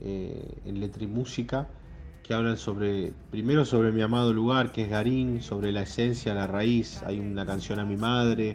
eh, 0.00 0.58
en 0.64 0.80
letra 0.80 1.04
y 1.04 1.06
música, 1.06 1.68
que 2.22 2.34
hablan 2.34 2.56
sobre, 2.56 3.12
primero 3.30 3.64
sobre 3.64 3.92
mi 3.92 4.00
amado 4.02 4.32
lugar, 4.32 4.72
que 4.72 4.82
es 4.82 4.90
Garín, 4.90 5.42
sobre 5.42 5.72
la 5.72 5.82
esencia, 5.82 6.34
la 6.34 6.46
raíz, 6.46 7.02
hay 7.02 7.20
una 7.20 7.44
canción 7.44 7.78
a 7.78 7.84
mi 7.84 7.96
madre, 7.96 8.54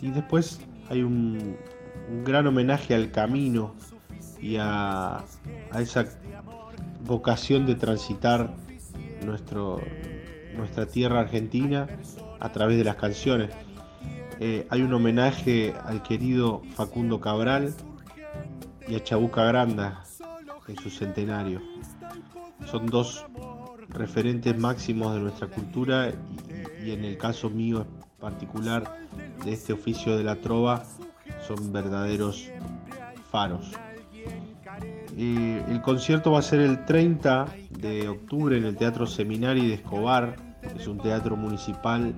y 0.00 0.10
después 0.10 0.60
hay 0.88 1.02
un, 1.02 1.56
un 2.10 2.24
gran 2.24 2.46
homenaje 2.46 2.94
al 2.94 3.10
camino 3.10 3.74
y 4.40 4.56
a, 4.58 5.24
esa 5.78 6.06
vocación 7.04 7.66
de 7.66 7.74
transitar 7.74 8.54
nuestro, 9.24 9.80
nuestra 10.56 10.86
tierra 10.86 11.20
argentina 11.20 11.86
a 12.40 12.52
través 12.52 12.78
de 12.78 12.84
las 12.84 12.96
canciones. 12.96 13.50
Eh, 14.40 14.66
hay 14.70 14.82
un 14.82 14.92
homenaje 14.92 15.74
al 15.84 16.02
querido 16.02 16.62
Facundo 16.74 17.20
Cabral 17.20 17.74
y 18.86 18.94
a 18.94 19.02
Chabuca 19.02 19.44
Granda 19.44 20.05
en 20.68 20.76
su 20.76 20.90
centenario. 20.90 21.60
Son 22.66 22.86
dos 22.86 23.24
referentes 23.88 24.56
máximos 24.58 25.14
de 25.14 25.20
nuestra 25.20 25.48
cultura 25.48 26.12
y, 26.84 26.90
en 26.90 27.04
el 27.04 27.16
caso 27.16 27.50
mío 27.50 27.86
particular 28.20 28.98
de 29.44 29.52
este 29.52 29.72
oficio 29.72 30.16
de 30.16 30.24
la 30.24 30.36
trova 30.36 30.84
son 31.46 31.72
verdaderos 31.72 32.48
faros. 33.30 33.72
Eh, 35.16 35.64
el 35.68 35.80
concierto 35.80 36.32
va 36.32 36.40
a 36.40 36.42
ser 36.42 36.60
el 36.60 36.84
30 36.84 37.46
de 37.70 38.08
octubre 38.08 38.58
en 38.58 38.64
el 38.64 38.76
Teatro 38.76 39.06
Seminari 39.06 39.66
de 39.68 39.74
Escobar, 39.74 40.36
es 40.78 40.86
un 40.88 40.98
teatro 40.98 41.36
municipal 41.36 42.14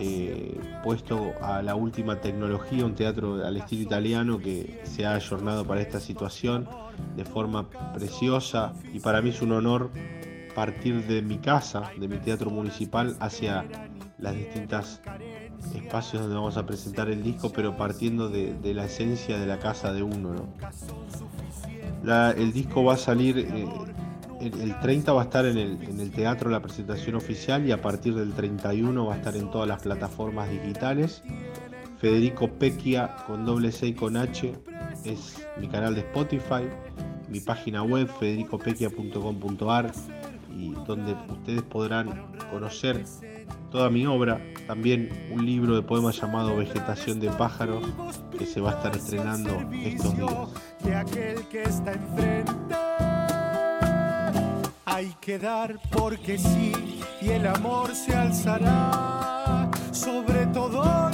eh, 0.00 0.58
puesto 0.82 1.34
a 1.42 1.62
la 1.62 1.74
última 1.74 2.20
tecnología, 2.20 2.86
un 2.86 2.94
teatro 2.94 3.44
al 3.46 3.56
estilo 3.56 3.82
italiano 3.82 4.38
que 4.38 4.80
se 4.84 5.04
ha 5.04 5.14
ayornado 5.14 5.66
para 5.66 5.82
esta 5.82 6.00
situación 6.00 6.66
de 7.16 7.24
forma 7.24 7.68
preciosa 7.92 8.72
y 8.92 9.00
para 9.00 9.20
mí 9.20 9.28
es 9.28 9.42
un 9.42 9.52
honor 9.52 9.90
partir 10.54 11.06
de 11.06 11.22
mi 11.22 11.38
casa, 11.38 11.90
de 11.98 12.08
mi 12.08 12.16
teatro 12.16 12.50
municipal, 12.50 13.16
hacia 13.20 13.64
las 14.18 14.34
distintas 14.34 15.00
espacios 15.74 16.22
donde 16.22 16.36
vamos 16.36 16.56
a 16.56 16.66
presentar 16.66 17.10
el 17.10 17.22
disco, 17.22 17.52
pero 17.52 17.76
partiendo 17.76 18.28
de, 18.28 18.54
de 18.54 18.74
la 18.74 18.86
esencia 18.86 19.38
de 19.38 19.46
la 19.46 19.58
casa 19.58 19.92
de 19.92 20.02
uno. 20.02 20.34
¿no? 20.34 20.48
La, 22.02 22.30
el 22.30 22.52
disco 22.52 22.84
va 22.84 22.94
a 22.94 22.96
salir, 22.96 23.38
eh, 23.38 23.68
el, 24.40 24.60
el, 24.60 24.80
30 24.80 25.12
va 25.12 25.22
a 25.22 25.24
estar 25.24 25.44
en 25.46 25.58
el, 25.58 25.82
en 25.82 26.00
el, 26.00 26.10
teatro 26.10 26.50
la 26.50 26.60
presentación 26.60 27.16
oficial 27.16 27.66
y 27.66 27.72
a 27.72 27.80
partir 27.80 28.14
del 28.14 28.32
31 28.32 29.06
va 29.06 29.14
a 29.14 29.16
estar 29.16 29.36
en 29.36 29.50
todas 29.50 29.68
las 29.68 29.82
plataformas 29.82 30.50
digitales. 30.50 31.22
Federico 31.98 32.48
Pequia 32.48 33.14
con 33.26 33.44
doble 33.44 33.72
C 33.72 33.88
y 33.88 33.94
con 33.94 34.16
H 34.16 34.54
es 35.04 35.46
mi 35.58 35.68
canal 35.68 35.94
de 35.94 36.00
Spotify, 36.00 36.64
mi 37.28 37.40
página 37.40 37.82
web 37.82 38.08
federicopequia.com.ar 38.18 39.92
y 40.56 40.72
donde 40.86 41.12
ustedes 41.28 41.62
podrán 41.62 42.32
conocer 42.50 43.04
toda 43.70 43.88
mi 43.88 44.06
obra, 44.06 44.40
también 44.66 45.10
un 45.30 45.46
libro 45.46 45.76
de 45.76 45.82
poemas 45.82 46.20
llamado 46.20 46.56
Vegetación 46.56 47.20
de 47.20 47.30
pájaros 47.30 47.86
que 48.36 48.46
se 48.46 48.60
va 48.60 48.72
a 48.72 48.74
estar 48.74 48.96
estrenando 48.96 49.50
estos 49.84 50.16
días. 50.16 50.48
De 55.26 55.34
aquel 55.34 55.36
que 55.36 55.36
está 55.36 55.36
enfrente 55.36 55.36
hay 55.36 55.38
que 55.38 55.38
dar 55.38 55.78
porque 55.90 56.38
sí 56.38 57.00
y 57.20 57.28
el 57.30 57.46
amor 57.46 57.94
se 57.94 58.14
alzará 58.14 59.70
sobre 59.92 60.46
todo 60.46 61.10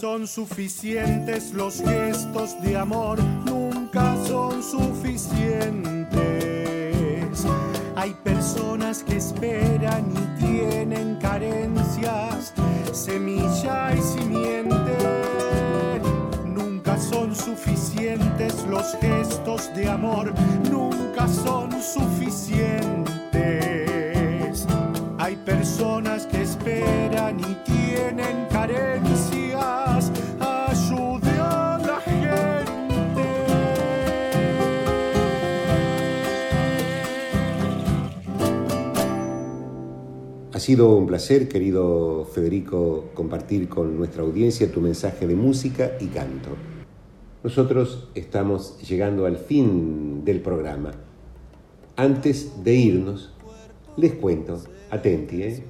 son 0.00 0.26
suficientes 0.26 1.52
los 1.54 1.80
gestos 1.80 2.60
de 2.60 2.76
amor, 2.76 3.18
nunca 3.46 4.14
son 4.26 4.62
suficientes. 4.62 7.46
Hay 7.96 8.12
personas 8.22 9.02
que 9.02 9.16
esperan 9.16 10.04
y 10.12 10.16
tienen 10.38 11.16
carencias, 11.16 12.52
semilla 12.92 13.94
y 13.94 14.02
simiente. 14.02 14.98
Nunca 16.44 16.98
son 16.98 17.34
suficientes 17.34 18.66
los 18.68 18.94
gestos 19.00 19.74
de 19.74 19.88
amor, 19.88 20.34
sido 40.66 40.96
un 40.96 41.06
placer, 41.06 41.46
querido 41.46 42.24
Federico, 42.24 43.10
compartir 43.14 43.68
con 43.68 43.96
nuestra 43.96 44.24
audiencia 44.24 44.68
tu 44.72 44.80
mensaje 44.80 45.28
de 45.28 45.36
música 45.36 45.92
y 46.00 46.06
canto. 46.06 46.48
Nosotros 47.44 48.08
estamos 48.16 48.76
llegando 48.80 49.26
al 49.26 49.36
fin 49.36 50.24
del 50.24 50.40
programa. 50.40 50.90
Antes 51.94 52.64
de 52.64 52.74
irnos, 52.74 53.32
les 53.96 54.14
cuento, 54.14 54.60
atenti, 54.90 55.44
¿eh? 55.44 55.62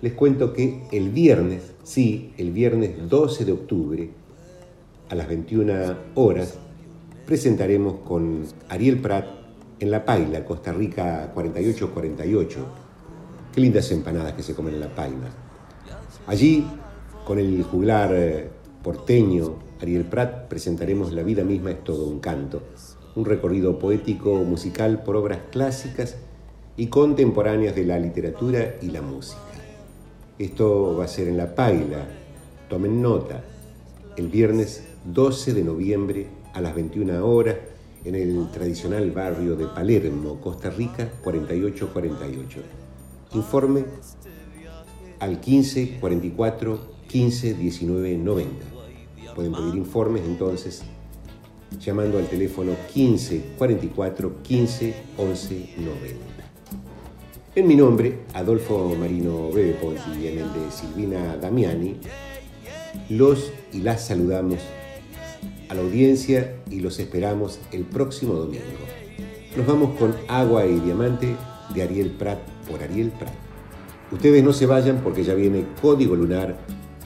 les 0.00 0.12
cuento 0.14 0.52
que 0.52 0.88
el 0.90 1.10
viernes, 1.10 1.74
sí, 1.84 2.32
el 2.36 2.50
viernes 2.50 3.08
12 3.08 3.44
de 3.44 3.52
octubre, 3.52 4.10
a 5.08 5.14
las 5.14 5.28
21 5.28 5.72
horas, 6.16 6.58
presentaremos 7.26 8.00
con 8.00 8.42
Ariel 8.68 8.98
Prat 8.98 9.24
en 9.78 9.92
La 9.92 10.04
Paila, 10.04 10.44
Costa 10.44 10.72
Rica 10.72 11.30
4848. 11.32 12.81
Qué 13.52 13.60
lindas 13.60 13.92
empanadas 13.92 14.32
que 14.32 14.42
se 14.42 14.54
comen 14.54 14.72
en 14.72 14.80
La 14.80 14.94
Paila. 14.94 15.28
Allí, 16.26 16.66
con 17.26 17.38
el 17.38 17.62
juglar 17.64 18.10
eh, 18.14 18.48
porteño 18.82 19.58
Ariel 19.78 20.06
Prat, 20.06 20.48
presentaremos 20.48 21.12
La 21.12 21.22
vida 21.22 21.44
misma 21.44 21.72
es 21.72 21.84
todo 21.84 22.06
un 22.06 22.18
canto, 22.18 22.62
un 23.14 23.26
recorrido 23.26 23.78
poético 23.78 24.36
musical 24.36 25.02
por 25.02 25.16
obras 25.16 25.40
clásicas 25.50 26.16
y 26.78 26.86
contemporáneas 26.86 27.76
de 27.76 27.84
la 27.84 27.98
literatura 27.98 28.76
y 28.80 28.86
la 28.86 29.02
música. 29.02 29.42
Esto 30.38 30.96
va 30.96 31.04
a 31.04 31.08
ser 31.08 31.28
en 31.28 31.36
La 31.36 31.54
Paila. 31.54 32.06
Tomen 32.70 33.02
nota. 33.02 33.44
El 34.16 34.28
viernes 34.28 34.82
12 35.04 35.52
de 35.52 35.62
noviembre 35.62 36.26
a 36.54 36.62
las 36.62 36.74
21 36.74 37.22
horas 37.26 37.56
en 38.02 38.14
el 38.14 38.50
tradicional 38.50 39.10
barrio 39.10 39.56
de 39.56 39.66
Palermo, 39.66 40.40
Costa 40.40 40.70
Rica 40.70 41.10
4848. 41.22 42.81
Informe 43.34 43.84
al 45.20 45.40
15 45.40 45.98
44 46.00 46.92
15 47.08 47.54
19 47.54 48.18
90. 48.18 48.66
Pueden 49.34 49.52
pedir 49.52 49.74
informes 49.74 50.22
entonces 50.24 50.82
llamando 51.80 52.18
al 52.18 52.28
teléfono 52.28 52.72
15 52.92 53.54
44 53.56 54.42
15 54.42 54.94
11 55.16 55.74
90. 55.78 56.42
En 57.54 57.66
mi 57.66 57.74
nombre, 57.74 58.20
Adolfo 58.34 58.94
Marino 58.98 59.50
Bebe 59.50 59.74
Ponti, 59.74 60.22
y 60.22 60.28
en 60.28 60.38
el 60.38 60.52
de 60.54 60.70
Silvina 60.70 61.36
Damiani, 61.36 61.96
los 63.10 63.52
y 63.72 63.80
las 63.80 64.06
saludamos 64.06 64.58
a 65.68 65.74
la 65.74 65.82
audiencia 65.82 66.56
y 66.70 66.80
los 66.80 66.98
esperamos 66.98 67.58
el 67.72 67.84
próximo 67.84 68.34
domingo. 68.34 68.64
Nos 69.56 69.66
vamos 69.66 69.98
con 69.98 70.14
Agua 70.28 70.64
y 70.66 70.80
Diamante 70.80 71.36
de 71.74 71.82
Ariel 71.82 72.10
Prat 72.10 72.38
por 72.68 72.82
Ariel 72.82 73.10
Prat. 73.10 73.32
Ustedes 74.10 74.44
no 74.44 74.52
se 74.52 74.66
vayan 74.66 74.98
porque 75.02 75.24
ya 75.24 75.34
viene 75.34 75.66
Código 75.80 76.14
Lunar 76.14 76.56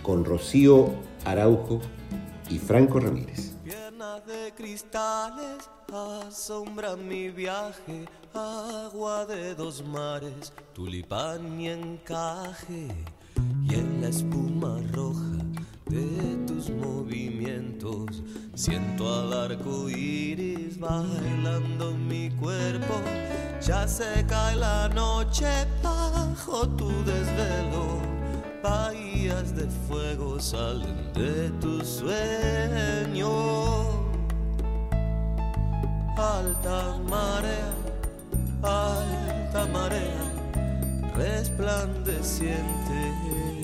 con 0.03 0.25
Rocío 0.25 0.93
Araujo 1.25 1.81
y 2.51 2.59
Franco 2.59 3.01
Ramírez. 3.01 3.57
Piernas 3.65 4.27
de 4.27 4.53
cristales 4.57 5.71
asombran 5.93 7.07
mi 7.09 7.31
viaje, 7.31 8.07
agua 8.35 9.25
de 9.27 9.55
dos 9.55 9.85
mares, 9.85 10.53
tulipán 10.73 11.61
y 11.61 11.69
encaje, 11.69 12.89
y 13.65 13.75
en 13.75 14.01
la 14.01 14.09
espuma 14.09 14.81
roja 14.93 15.16
de 15.87 16.37
tus 16.47 16.71
movimientos 16.71 18.23
siento 18.55 19.13
al 19.13 19.33
arco 19.33 19.89
iris 19.89 20.79
bailando 20.79 21.93
mi 21.93 22.31
cuerpo. 22.31 23.01
Ya 23.61 23.89
se 23.89 24.25
cae 24.29 24.57
la 24.57 24.89
noche 24.89 25.47
bajo 25.83 26.69
tu 26.69 26.89
desvelo 27.05 28.17
bahías 28.67 29.55
de 29.55 29.67
fuego 29.87 30.41
salen 30.41 31.13
de 31.13 31.51
tu 31.61 31.85
sueño. 31.85 33.29
Alta 36.17 36.99
marea, 37.09 37.73
alta 38.63 39.67
marea, 39.73 40.33
resplandeciente. 41.15 43.56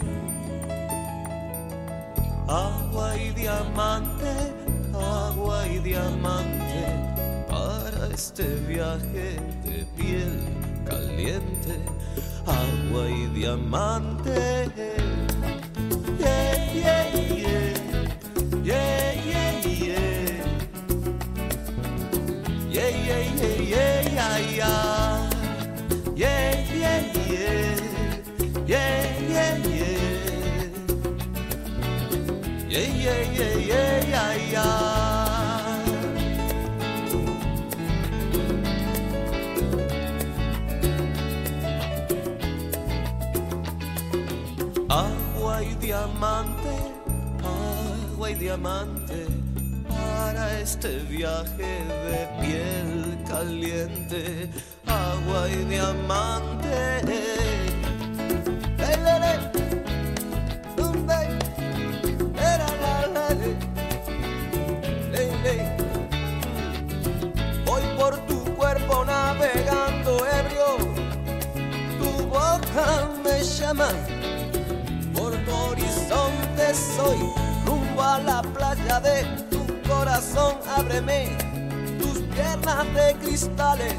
Agua 2.49 3.16
y 3.16 3.30
diamante, 3.30 4.53
agua 4.95 5.66
y 5.66 5.78
diamante, 5.78 6.84
para 7.49 8.09
este 8.12 8.45
viaje 8.66 9.38
de 9.64 9.86
piel 9.97 10.38
caliente 10.84 11.78
agua 12.47 13.09
y 13.09 13.26
diamante. 13.28 14.68
Yeah, 16.18 16.72
yeah, 16.74 17.05
yeah. 17.14 17.72
Yeah, 18.64 19.12
yeah, 19.24 19.61
yeah. 19.64 20.01
Yeah, 22.70 22.88
yeah, 22.88 23.22
yeah, 23.36 23.57
yeah, 23.61 24.03
yeah, 24.09 24.38
yeah. 24.57 24.91
Agua 44.89 45.62
y 45.62 45.75
diamante, 45.75 46.75
agua 47.45 48.31
y 48.31 48.35
diamante, 48.37 49.27
para 49.87 50.61
este 50.61 50.99
viaje 51.11 51.85
de 52.09 52.27
piel 52.41 53.18
caliente. 53.29 54.49
Agua 54.87 55.51
y 55.51 55.64
diamante. 55.66 57.03
Ley, 58.79 58.97
ley, 59.05 59.20
ley. 59.20 59.62
Por 73.75 75.33
tu 75.33 75.51
horizonte 75.51 76.75
soy, 76.75 77.16
rumbo 77.64 78.03
a 78.03 78.18
la 78.18 78.43
playa 78.43 79.01
de 79.01 79.25
tu 79.51 79.64
corazón, 79.89 80.57
ábreme 80.77 81.39
tus 81.99 82.18
piernas 82.35 82.85
de 82.95 83.14
cristales 83.23 83.95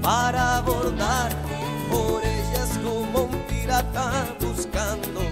para 0.00 0.58
abordar 0.58 1.32
por 1.90 2.22
ellas 2.24 2.78
como 2.84 3.24
un 3.24 3.38
pirata 3.48 4.26
buscando, 4.40 5.22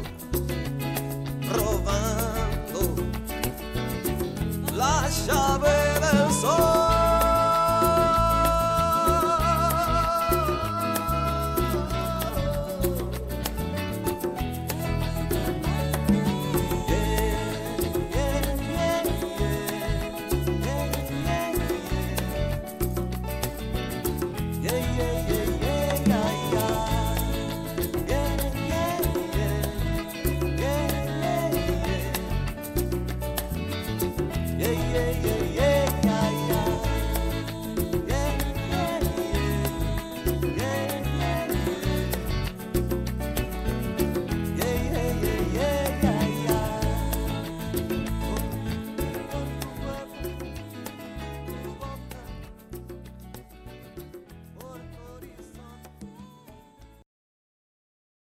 robando 1.55 2.97
la 4.74 5.09
llave 5.09 5.70
del 6.01 6.33
sol. 6.33 6.80